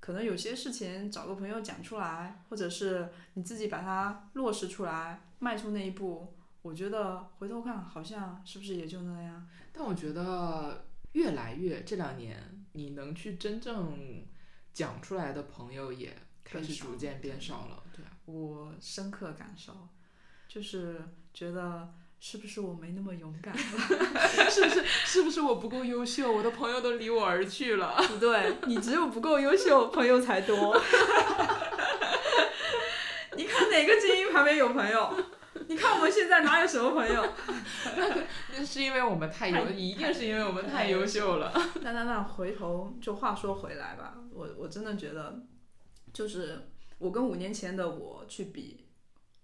[0.00, 9.46] 可能有些事情找个朋友讲出来，或者是你自己把它落实出来，迈出那一步，我觉得回头看好像是不是也就那样。
[9.72, 14.24] 但我觉得越来越这两年，你能去真正
[14.72, 17.82] 讲出来的朋友也开始逐渐变少了。
[17.94, 19.88] 对啊，我深刻感受，
[20.48, 21.02] 就是
[21.34, 23.60] 觉得是不是我没那么勇敢了？
[24.50, 26.30] 是不是是不是我不够优秀？
[26.30, 27.96] 我的朋友都离我而去了。
[28.08, 30.78] 不对，你只有不够优秀，朋友才多。
[33.36, 35.14] 你看哪个精英旁边有朋友？
[35.66, 37.24] 你看我们现在哪有什么朋友？
[38.54, 41.50] 那是因为我们太优，一定是因为我们太优秀了。
[41.80, 45.40] 那那那回头就话说回来吧，我我真的觉得，
[46.12, 48.84] 就是我跟五年前的我去比，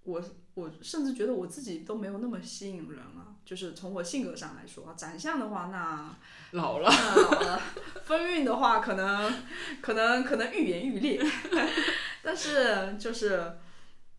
[0.06, 0.22] 我
[0.54, 3.34] 我甚至觉得我自己都没有那么吸引人了。
[3.44, 6.16] 就是从我性格上来说，长相的话，那
[6.50, 7.62] 老了，那老了，
[8.02, 9.32] 风韵的话，可能
[9.80, 11.22] 可能可能愈演愈烈，
[12.24, 13.58] 但是就是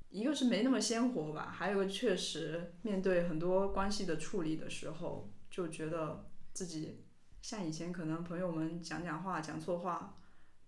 [0.09, 7.03] 一个是没那么鲜活吧，还有个确实面对很多关系的处理的时候，就觉得自己
[7.41, 10.15] 像以前可能朋友们讲讲话讲错话，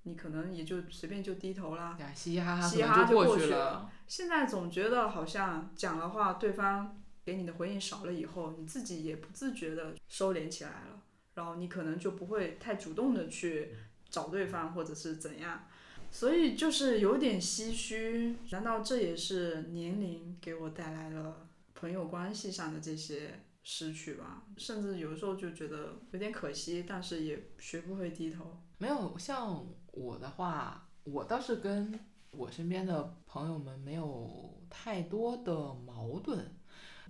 [0.04, 3.92] 你可能也就随便就低头啦，呀，嘻嘻哈哈嘻嘻哈哈就过去去了。
[4.08, 11.02] 现在总觉得好像讲了话，对方给你的回应少了以后，你自己也不自觉的收敛起来了，
[11.36, 13.76] 然后你可能就不会太主动的去
[14.10, 15.68] 找对方或者是怎样，
[16.10, 18.38] 所以就是有点唏嘘。
[18.52, 24.44] 难道这也是年龄给我带来了朋友关系上的这些失去吧？
[24.58, 28.60] 甚至有时候就觉得有点可惜，但是也学不会低头。
[28.80, 32.00] 没有像我的话，我倒是跟
[32.32, 36.46] 我身边的朋友们没有太多的矛盾，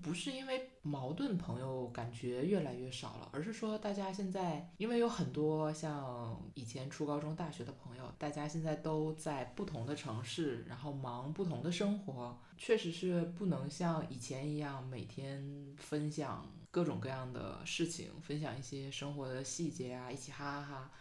[0.02, 20.92] 不是因为矛盾朋友感觉越来越少了，而是说大家现在因为有很多像以前初高中、大学的朋友，大家现在都在不同的城市，然后忙不同的生活，确实是不能像以前一样每天分享各种各样的事情，分享一些生活的细节啊，一起哈哈哈。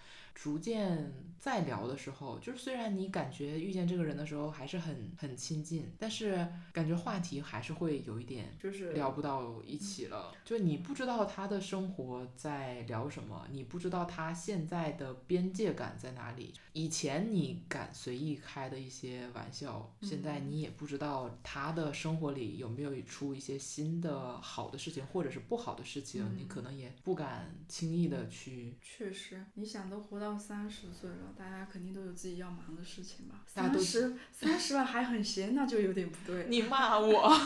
[0.40, 10.32] 逐渐再聊的时候，就是虽然你感觉遇见这个人的时候还是很很亲近，但是感觉话题还是会有一点就是聊不到一起了。
[10.44, 16.54] 就你不知道他的生活在聊什么，你不知道他现在的边界感在哪里。
[16.72, 28.76] 以前你敢随意开的一些玩笑，现在你也不知道他的生活里有没有出一些新的好的事情，或者是不好的事情，你可能也不敢轻易的去。
[28.80, 33.44] 确实，你想都活到三十岁了，大家肯定都有自己要忙的事情吧？
[33.46, 36.48] 三十三十了还很闲，那就有点不对。
[36.48, 37.30] 你骂我，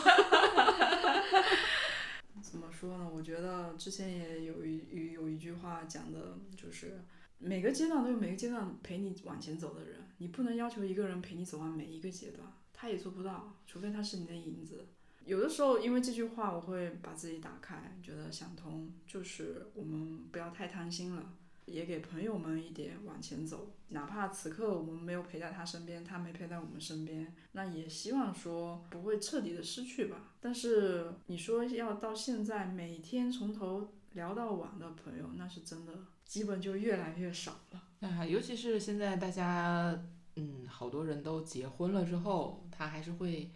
[2.41, 3.07] 怎么说呢？
[3.07, 7.03] 我觉得之前也有一有有一句话讲的，就是
[7.37, 14.87] 每个阶段都有每个阶段陪你往前走的人，你不能要求一个人陪你走完每一个阶段，他也做不到，除非他是你的影子。
[15.25, 21.31] 有的时候，因为这句话，我会把自己打开，觉得想通，就是我们不要太贪心了，
[21.65, 30.33] 也给朋友们一点往前走，哪怕此刻我们没有陪在他身边，他没陪在我们身边，那也希望说不会彻底的失去吧。
[30.39, 35.93] 但是你说要到现在每天从头聊到晚的朋友，那是真的，
[36.25, 37.83] 基本就越来越少了。
[38.01, 39.97] 啊，尤其是现在大家，
[40.35, 43.49] 嗯，好多人都结婚了之后，他还是会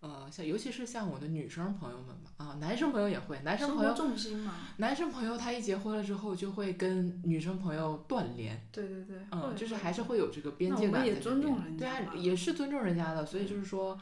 [0.00, 14.00] 呃，像尤其是像我的女生朋友们吧，啊，男生朋友也会，男生朋友，重心嘛，男生朋友他一结婚了之后就会跟女生朋友断联，对对对，嗯，就是还是会有这个边界感在这边尊重人对啊，家也是尊重人家的，所以就是说。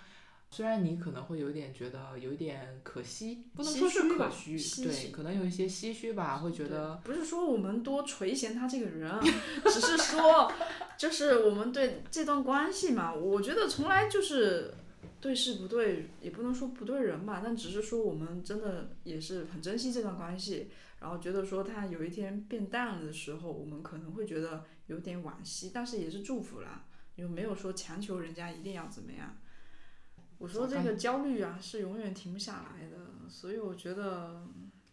[0.49, 9.21] 虽然你可能会有点觉得有一点可惜，不能唏说是可惜，对，可能有一些唏嘘吧，会觉得不是说我们多垂涎他这个人啊，
[9.67, 10.51] 只是说，
[10.97, 14.73] 就是我们对这段关系嘛，我觉得从来就是
[15.21, 26.85] 对事不对，也不能说不对人吧，但只是说我们真的也是很珍惜这段关系，然后觉得说他有一天变淡了的时候，我们可能会觉得有点惋惜，但是也是祝福啦，
[27.17, 29.37] 又没有说强求人家一定要怎么样。
[30.39, 34.47] 我说这个焦虑啊，是永远停不下来的，所以我觉得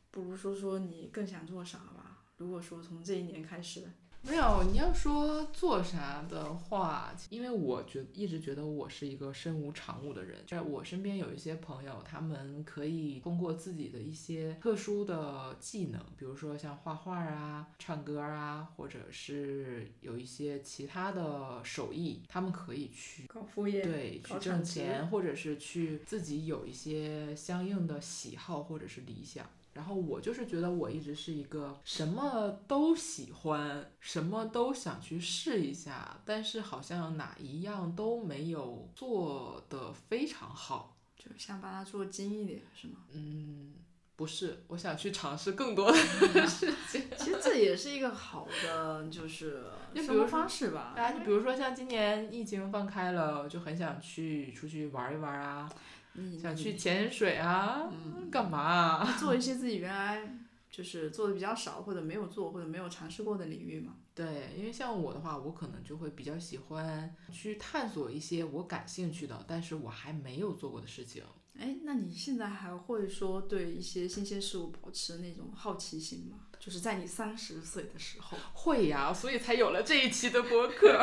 [0.10, 2.24] 不如说说你更想做啥吧。
[2.38, 3.84] 如果说从这一年开始，
[4.26, 29.46] 没有，你要说做啥的话，因为我觉一直觉得我是一个身无长物的人，在我身边有一些朋友，他们可以通过自己的一些特殊的技能，比如说像画画啊、唱歌啊，或者是有一些其他的手艺，他们可以去搞副业，对，去挣钱，或者是去自己有一些相应的喜好或者是理想。
[29.74, 40.96] 然后我就是觉得我一直是一个什么都喜欢，什么都想去试一下，但是好像哪一样都没有做得非常好。
[41.16, 42.96] 就想把它做精一点，是吗？
[43.14, 43.76] 嗯，
[44.18, 45.98] 不是，我想去尝试更多的
[46.46, 47.02] 事情。
[47.18, 49.64] 其实这也是一个好的，就是
[49.96, 50.94] 生活就比如说方式吧。
[50.98, 55.72] 啊，就比如说像今年疫情放开了，就很想去出去玩一玩啊，
[56.16, 57.92] 你想去潜水啊，
[58.32, 59.18] 干嘛啊？
[59.20, 60.38] 做一些自己原来
[60.70, 63.96] 就是做的比较少，或者没有做，或者没有尝试过的领域嘛。
[64.16, 71.24] 对，因为像我的话，我可能就会比较喜欢去探索一些我感兴趣的，但是我还没有做过的事情。
[71.58, 76.48] 哎，那你现在还会说对一些新鲜事物保持那种好奇心吗？
[76.64, 80.98] 就是在你三十岁的时候，会呀，所以才有了这一期的播客。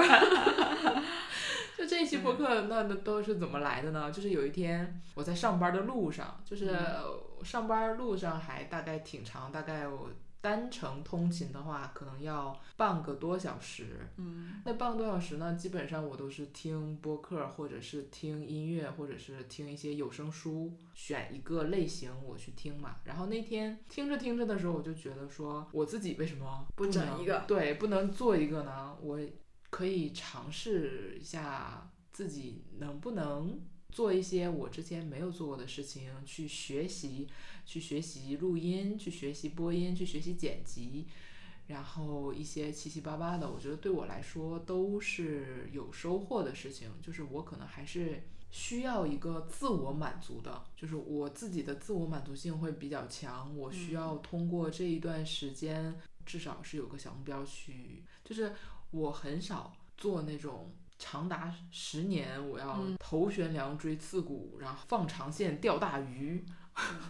[1.77, 4.11] 就这一期播客，那那都是怎么来的呢？
[4.11, 6.75] 就是有一天我在上班的路上，就是
[7.45, 10.09] 上班路上还大概挺长，大概我
[10.41, 14.09] 单程通勤的话，可能要半个多小时。
[14.17, 22.97] 嗯，那半个多小时呢，基本上我都是听播客，或者是听音乐，或者是听一些有声书，选一个类型我去听嘛。
[23.05, 28.97] 然后那天听着听着的时候，我就觉得说，我自己为什么不能整一个对，不能做一个呢？
[29.03, 29.21] 我
[29.69, 33.61] 可以尝试一下自己能不能
[33.91, 37.29] 做一些我之前没有做过的事情，去学习，
[37.65, 41.07] 去学习录音，去学习播音，去学习剪辑。
[41.67, 46.91] 然后一些七七八八的，我觉得对我来说都是有收获的事情。
[47.01, 53.57] 就是我可能还是需要一个自我满足的，就是我自己的自我满足性会比较强。
[53.57, 55.95] 我需要通过这一段时间，
[56.27, 58.53] 至少是有个小目标去，就是
[58.91, 60.73] 我很少做那种。
[61.03, 66.45] 长达十年，我要头悬梁锥刺股，然后放长线钓大鱼。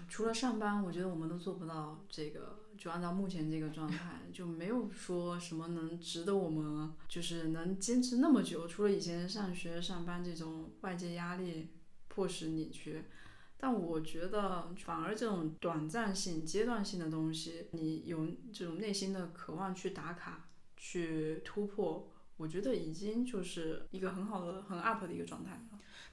[0.09, 2.59] 除了上班，我觉得我们都做不到这个。
[2.79, 8.67] 就按照目前这个状态，就没有说什么能值得我们就是能坚持那么久。
[8.67, 11.69] 除了以前上学、上班这种外界压力
[12.09, 13.05] 迫使你去，
[13.59, 20.49] 但我觉得反而这种短暂性、阶段性的东西，你有这种内心的渴望去打卡、
[20.79, 22.11] 去突破。
[22.39, 25.69] 我觉得已经就是一个很好的、很 up 的一个状态。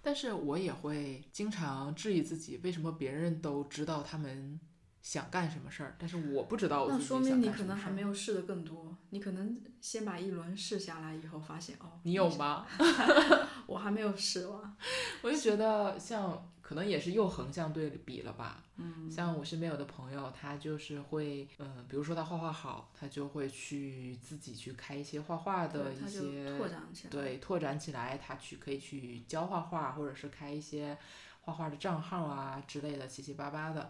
[0.08, 4.58] 但是我也会经常质疑自己，为什么别人都知道他们
[5.02, 7.36] 想干什么事儿，但是我不知道我自己那说想干什么事儿。
[7.36, 12.66] 明你可能还没有试的更多，你可能先把一轮试下来以后，发现哦，你有吗？
[13.68, 14.78] 我还没有试完。
[15.24, 18.62] 我就觉得像可能也是又横向对比了吧。
[18.76, 27.10] 嗯，像我身边有的朋友，他就是会，嗯、比如说他画画好，他就会去自己去开一些画画的一些拓展起来。
[27.10, 30.98] 对，拓展起来，他去可以去教画画，或者是开一些
[31.40, 33.90] 画画的账号啊之类的，七七八八的。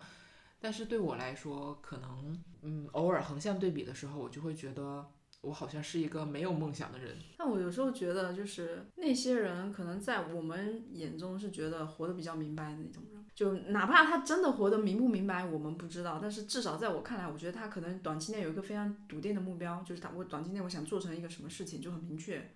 [0.60, 5.10] 但是对我来说，可能嗯，偶尔横向对比的时候，我就会觉得
[5.48, 7.16] 我好像是一个没有梦想的人。
[7.38, 22.52] 但我有时候觉得，就是那些人可能在我们眼中是觉得活得比较明白的那种人，就哪怕他真的活得明不明白，我们不知道，但是至少在我看来，我觉得他可能短期内有一个非常笃定的目标，就是他我短期内我想做成一个什么事情就很明确。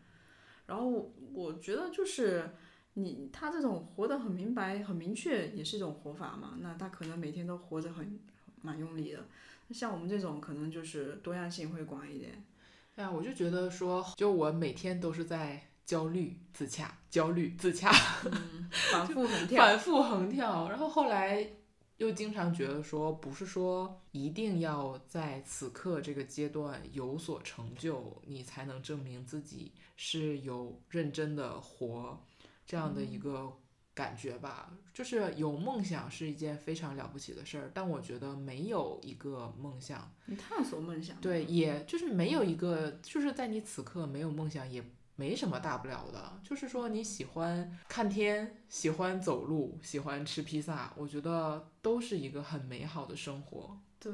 [0.67, 2.49] 然后我觉得就是
[2.95, 6.57] 你他这种活得很明白、很明确，也是一种活法嘛。
[6.59, 8.19] 那他可能每天都活着很
[8.61, 9.25] 蛮用力的。
[9.71, 12.43] 像我们这种可能就是多样性会广一点。
[12.95, 17.89] 哎呀，我就觉得说，就我每天都是在焦虑自洽，焦虑自洽，
[18.25, 19.63] 嗯，反复横跳。
[19.63, 20.69] 反复横跳。
[20.69, 21.51] 然后后来
[21.97, 32.21] 又经常觉得说，不是说一定要在此刻这个阶段有所成就，你才能证明自己是有认真的活
[32.65, 33.51] 这样的一个
[34.01, 34.71] 感觉吧。
[34.93, 41.15] 就是有梦想是一件非常了不起的事儿，但我觉得没有一个梦想，你探索梦想。
[41.21, 44.83] 对，也就是没有一个，就是在你此刻没有梦想也。
[45.17, 53.77] 没什么大不了的，就是说你喜欢看天，喜欢走路，喜欢吃披萨，我觉得都是一个很美好的生活。
[53.99, 54.11] 对，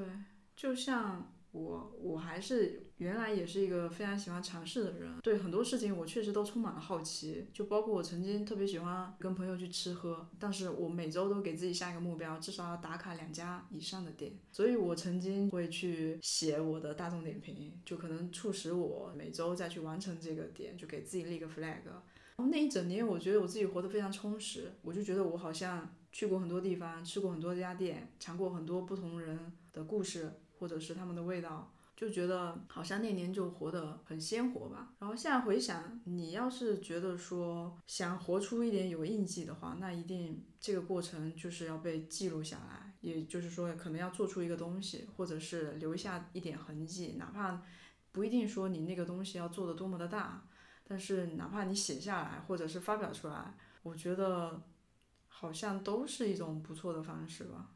[0.53, 1.31] 就像。
[1.57, 21.81] 我我还是原来也是一个非常喜欢尝试的人，对很多事情我确实都充满了好奇，就包括我曾经特别喜欢跟朋友去吃喝，但是我每周都给自己下一个目标，至少要打卡两家以上的店，所以我曾经会去写我的大众点评，就可能促使我每周再去完成这个点，就给自己立个 flag。
[22.37, 30.31] 然后那一整年，我觉得我自己活得非常充实，我就觉得我好像去过很多地方，吃过很多家店，尝过很多不同人的故事。
[30.57, 34.93] 或者是他们的味道，就觉得好像那年就活得很鲜活吧。
[34.99, 47.61] 然后现在回想，你要是觉得说想活出一点有印记的话，那一定这个过程就是要被记录下来，也就是说可能要做出一个东西，或者是留下一点痕迹，哪怕
[48.11, 50.47] 不一定说你那个东西要做的多么的大，
[50.83, 54.63] 但是哪怕你写下来或者是发表出来，我觉得
[55.27, 57.71] 好像都是一种不错的方式吧。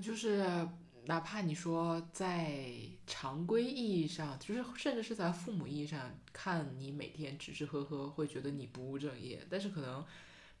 [0.00, 0.68] 就是，
[1.06, 2.70] 哪怕你说在
[3.06, 9.46] 常规意义上，就是甚至是在父母意义上看你每天吃吃喝喝，会觉得你不务正业。
[9.50, 10.04] 但是可能，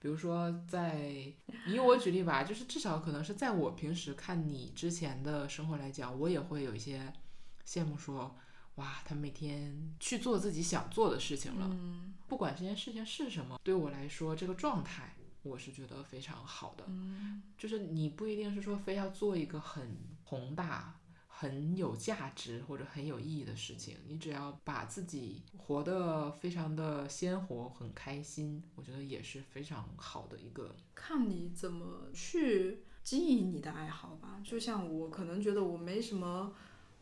[0.00, 1.32] 比如说在
[1.66, 7.12] 以我举例吧，就是至少可能是在我平时看你之前的生活来讲，我也会有一些
[7.66, 8.34] 羡慕，说
[8.76, 11.70] 哇，他每天去做自己想做的事情了，
[12.26, 15.14] 不管这件事情是什么，对我来说这个状态。
[15.48, 16.84] 我是觉得非常好的，
[17.56, 30.76] 就是你不一定是说非要做一个很宏大、很有价值或者很有意义的事情，你只要把自己活得非常的鲜活、很开心，我觉得也是非常好的一个。
[30.94, 34.40] 看你怎么去经营你的爱好吧。
[34.44, 36.54] 就像我可能觉得我没什么。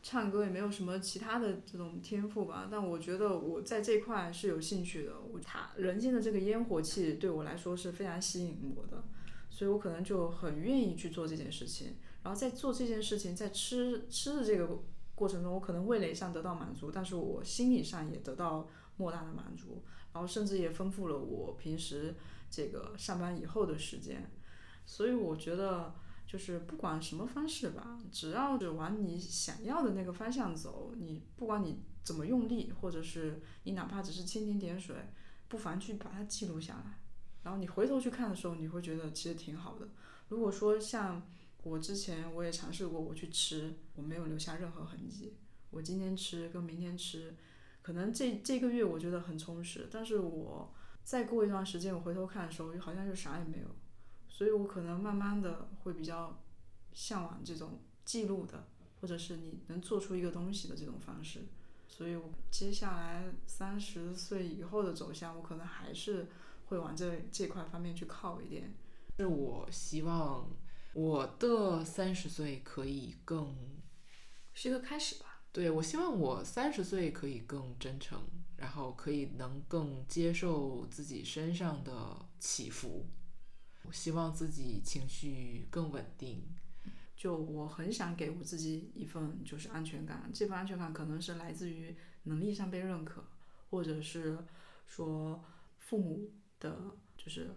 [0.08, 5.18] 唱歌也没有什么其他的这种天赋吧，但我觉得我在这块是有兴趣的。
[5.18, 9.02] 我他人间的这个烟火气对我来说是非常吸引我的，
[9.50, 11.96] 所以我可能就很愿意去做这件事情。
[12.22, 14.78] 然后在做这件事情，在吃吃的这个
[15.16, 19.82] 过程中，我可能味蕾上得到满足，但是我心理上也得到莫大的满足，
[20.12, 22.14] 然后甚至也丰富了我平时
[22.48, 24.30] 这个上班以后的时间。
[24.84, 25.92] 所以我觉得。
[26.26, 34.96] 就是不管什么方式吧，只要是往你想要的那个方向走，你不管你怎么用力，或者是你哪怕只是蜻蜓点水，
[35.48, 36.98] 不妨去把它记录下来。
[37.44, 39.88] 然后你回头去看的时候，你会觉得其实挺好的。
[40.28, 41.22] 如果说像
[41.62, 45.36] 我之前我也尝试过，我去吃，我没有留下任何痕迹。
[45.70, 47.36] 我今天吃跟明天吃，
[47.82, 50.74] 可能这这个月我觉得很充实，但是我
[51.04, 53.66] 再过一段时间我回头看的时候，好像就啥也没有。
[54.36, 56.38] 所以我可能慢慢的会比较
[56.92, 58.68] 向往这种记录的，
[59.00, 61.46] 或者是你能做出一个东西的这种方式。
[61.88, 66.28] 所以我接下来三十岁以后的走向，我可能还是
[66.66, 68.74] 会往这这块方面去靠一点。
[69.16, 70.46] 是我希望
[70.92, 73.56] 我的三十岁可以更
[74.52, 75.40] 是一个开始吧。
[75.50, 78.20] 对，我希望我三十岁可以更真诚，
[78.58, 83.06] 然后可以能更接受自己身上的起伏。
[83.92, 86.42] 希望自己情绪更稳定，
[87.16, 93.24] 就我很想给我自己一份就是安全感，这份安全感可能是来自于能力上被认可，
[93.70, 94.38] 或者是
[94.86, 95.44] 说
[95.78, 96.30] 父母
[96.60, 96.76] 的，
[97.16, 97.50] 就是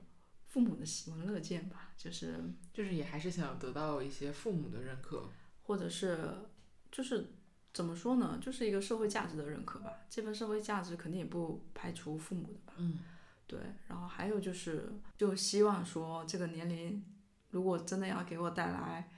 [0.47, 2.41] 父母的喜闻乐见吧，就是
[2.73, 5.29] 就是也还是想得到一些父母的认可，
[5.63, 6.35] 或者是
[6.91, 7.27] 就是
[7.73, 12.99] 怎么说呢，就是一个社会价值的认可吧，这份社会价值肯定也不排除父母的吧，嗯。
[13.49, 17.03] 对，然后还有就是，就希望说这个年龄，
[17.49, 19.09] 如果真的要给我带来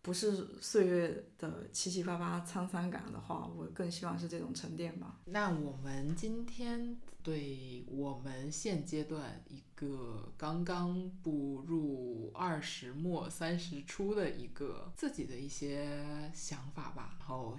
[0.00, 5.20] 不是岁月的七七八八沧桑感的话，我更希望是这种沉淀吧。
[5.26, 17.54] 那我们今天对我们现阶段一个刚刚步入二十末三十初的一个自己的一些想法吧，然后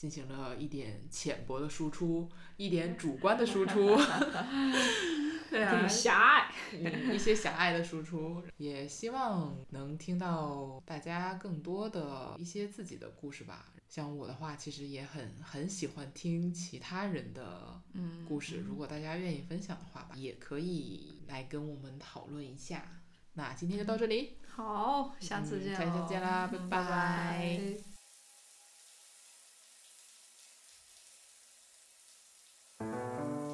[0.00, 2.26] 进行了一点浅薄的输出，
[2.56, 3.98] 一点主观的输出。
[5.50, 6.54] 对啊挺，狭隘。
[6.72, 13.66] 嗯，一些狭隘的输出，也希望能听到大家更多的一些自己的故事吧。
[13.90, 23.02] 像我的话，其实也很很喜欢听其他人的嗯故事，如果大家愿意分享的话吧，也可以来跟我们讨论一下。
[23.34, 27.89] 那今天就到这里，好，下次见、嗯下次见啦拜拜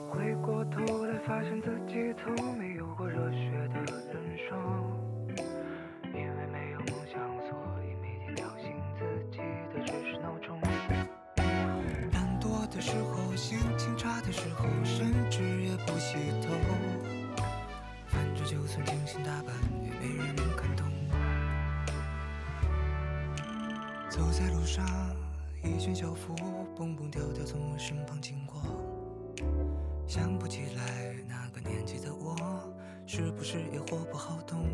[0.09, 3.81] 回过头来，发现自己从没有过热血的
[4.13, 4.57] 人生。
[6.15, 9.39] 因为没有梦想，所以每天叫醒自己
[9.75, 10.61] 的只是闹钟。
[12.13, 16.55] 懒惰的时候，心情差的时候，甚至也不洗头。
[18.07, 19.53] 反正就算精心打扮，
[19.83, 20.87] 也没人能看懂。
[24.09, 24.87] 走在路上，
[25.63, 26.35] 一群校服
[26.77, 28.63] 蹦蹦跳跳从我身旁经过。
[30.07, 32.37] 想不起来那个年纪的我，
[33.07, 34.65] 是不是也活不好动？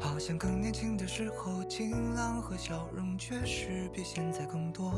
[0.00, 4.92] 好像更年轻的时候，晴朗和笑容确实比现在更多。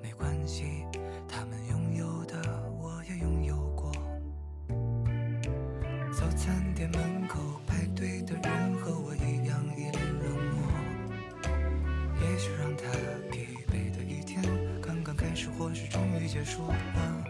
[0.00, 0.86] 没关系，
[1.26, 2.40] 他们拥有的
[2.80, 3.90] 我也拥有过。
[6.12, 11.42] 早餐店门口排队的人和我一样一脸冷漠。
[12.20, 12.86] 也许让他
[13.32, 14.40] 疲惫的一天
[14.80, 17.21] 刚刚开始，或是终于结束了。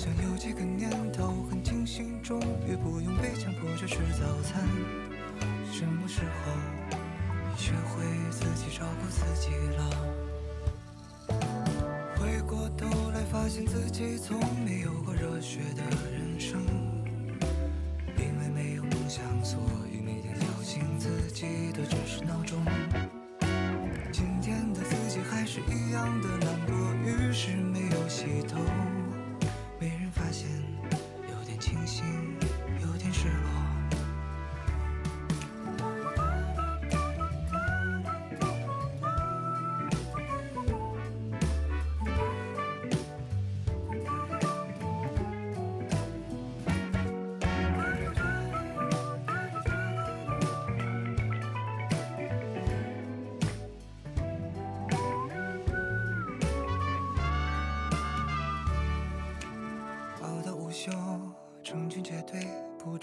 [0.00, 4.66] 好像有几个念头很清醒，终于不用被强迫着吃早餐。
[5.70, 6.52] 什么时候
[7.50, 9.90] 你学会自己照顾自己了？
[12.16, 15.82] 回过头来，发现自己从没有过热血的
[16.16, 16.58] 人生。
[18.16, 19.60] 因为没有梦想，所
[19.92, 22.58] 以每天叫醒自己的只是闹钟。
[24.10, 26.72] 今天的自己还是一样的懒惰，
[27.04, 28.58] 于是没有洗头。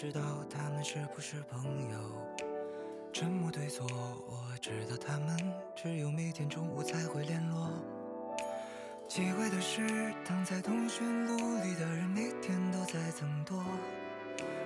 [0.07, 1.99] 知道他们是不是朋友。
[3.11, 5.37] 沉默对坐，我知道他们
[5.75, 7.69] 只有每天中午才会联络。
[9.05, 9.85] 奇怪的是，
[10.23, 13.61] 躺在通讯录里的人每天都在增多。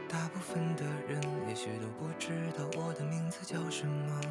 [0.08, 1.20] 大部分的人
[1.50, 4.22] 也许都不知道我的名字叫什么。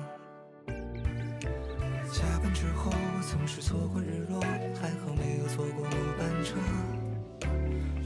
[2.07, 2.93] 下班之后
[3.29, 4.41] 总是错过日落，
[4.81, 6.55] 还好没有错过末班车。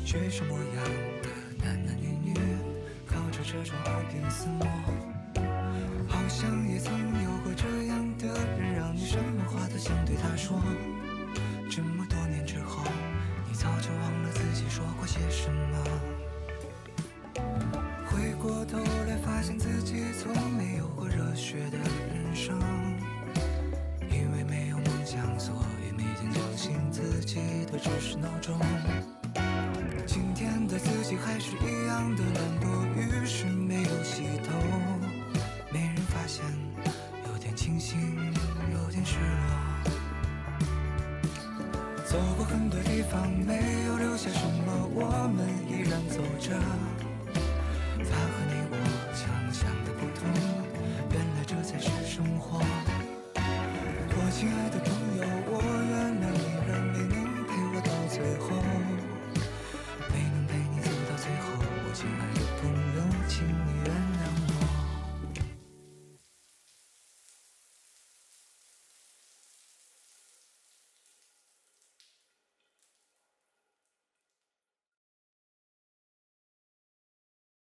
[0.06, 0.84] 学生模样
[1.22, 1.28] 的
[1.62, 2.34] 男男女女，
[3.46, 4.66] 这种耳边厮磨，
[6.08, 6.92] 好像也曾
[7.22, 8.26] 有过这样的
[8.58, 10.58] 人，让你什么话都想对他说。
[11.70, 12.82] 这么多年之后，
[13.46, 15.84] 你早就忘了自己说过些什么。
[18.06, 21.76] 回过头来，发现自己从没有过热血的
[22.14, 22.58] 人生。
[24.10, 25.54] 因为没有梦想，所
[25.86, 27.36] 以每天叫醒自己
[27.70, 28.58] 的只是闹钟。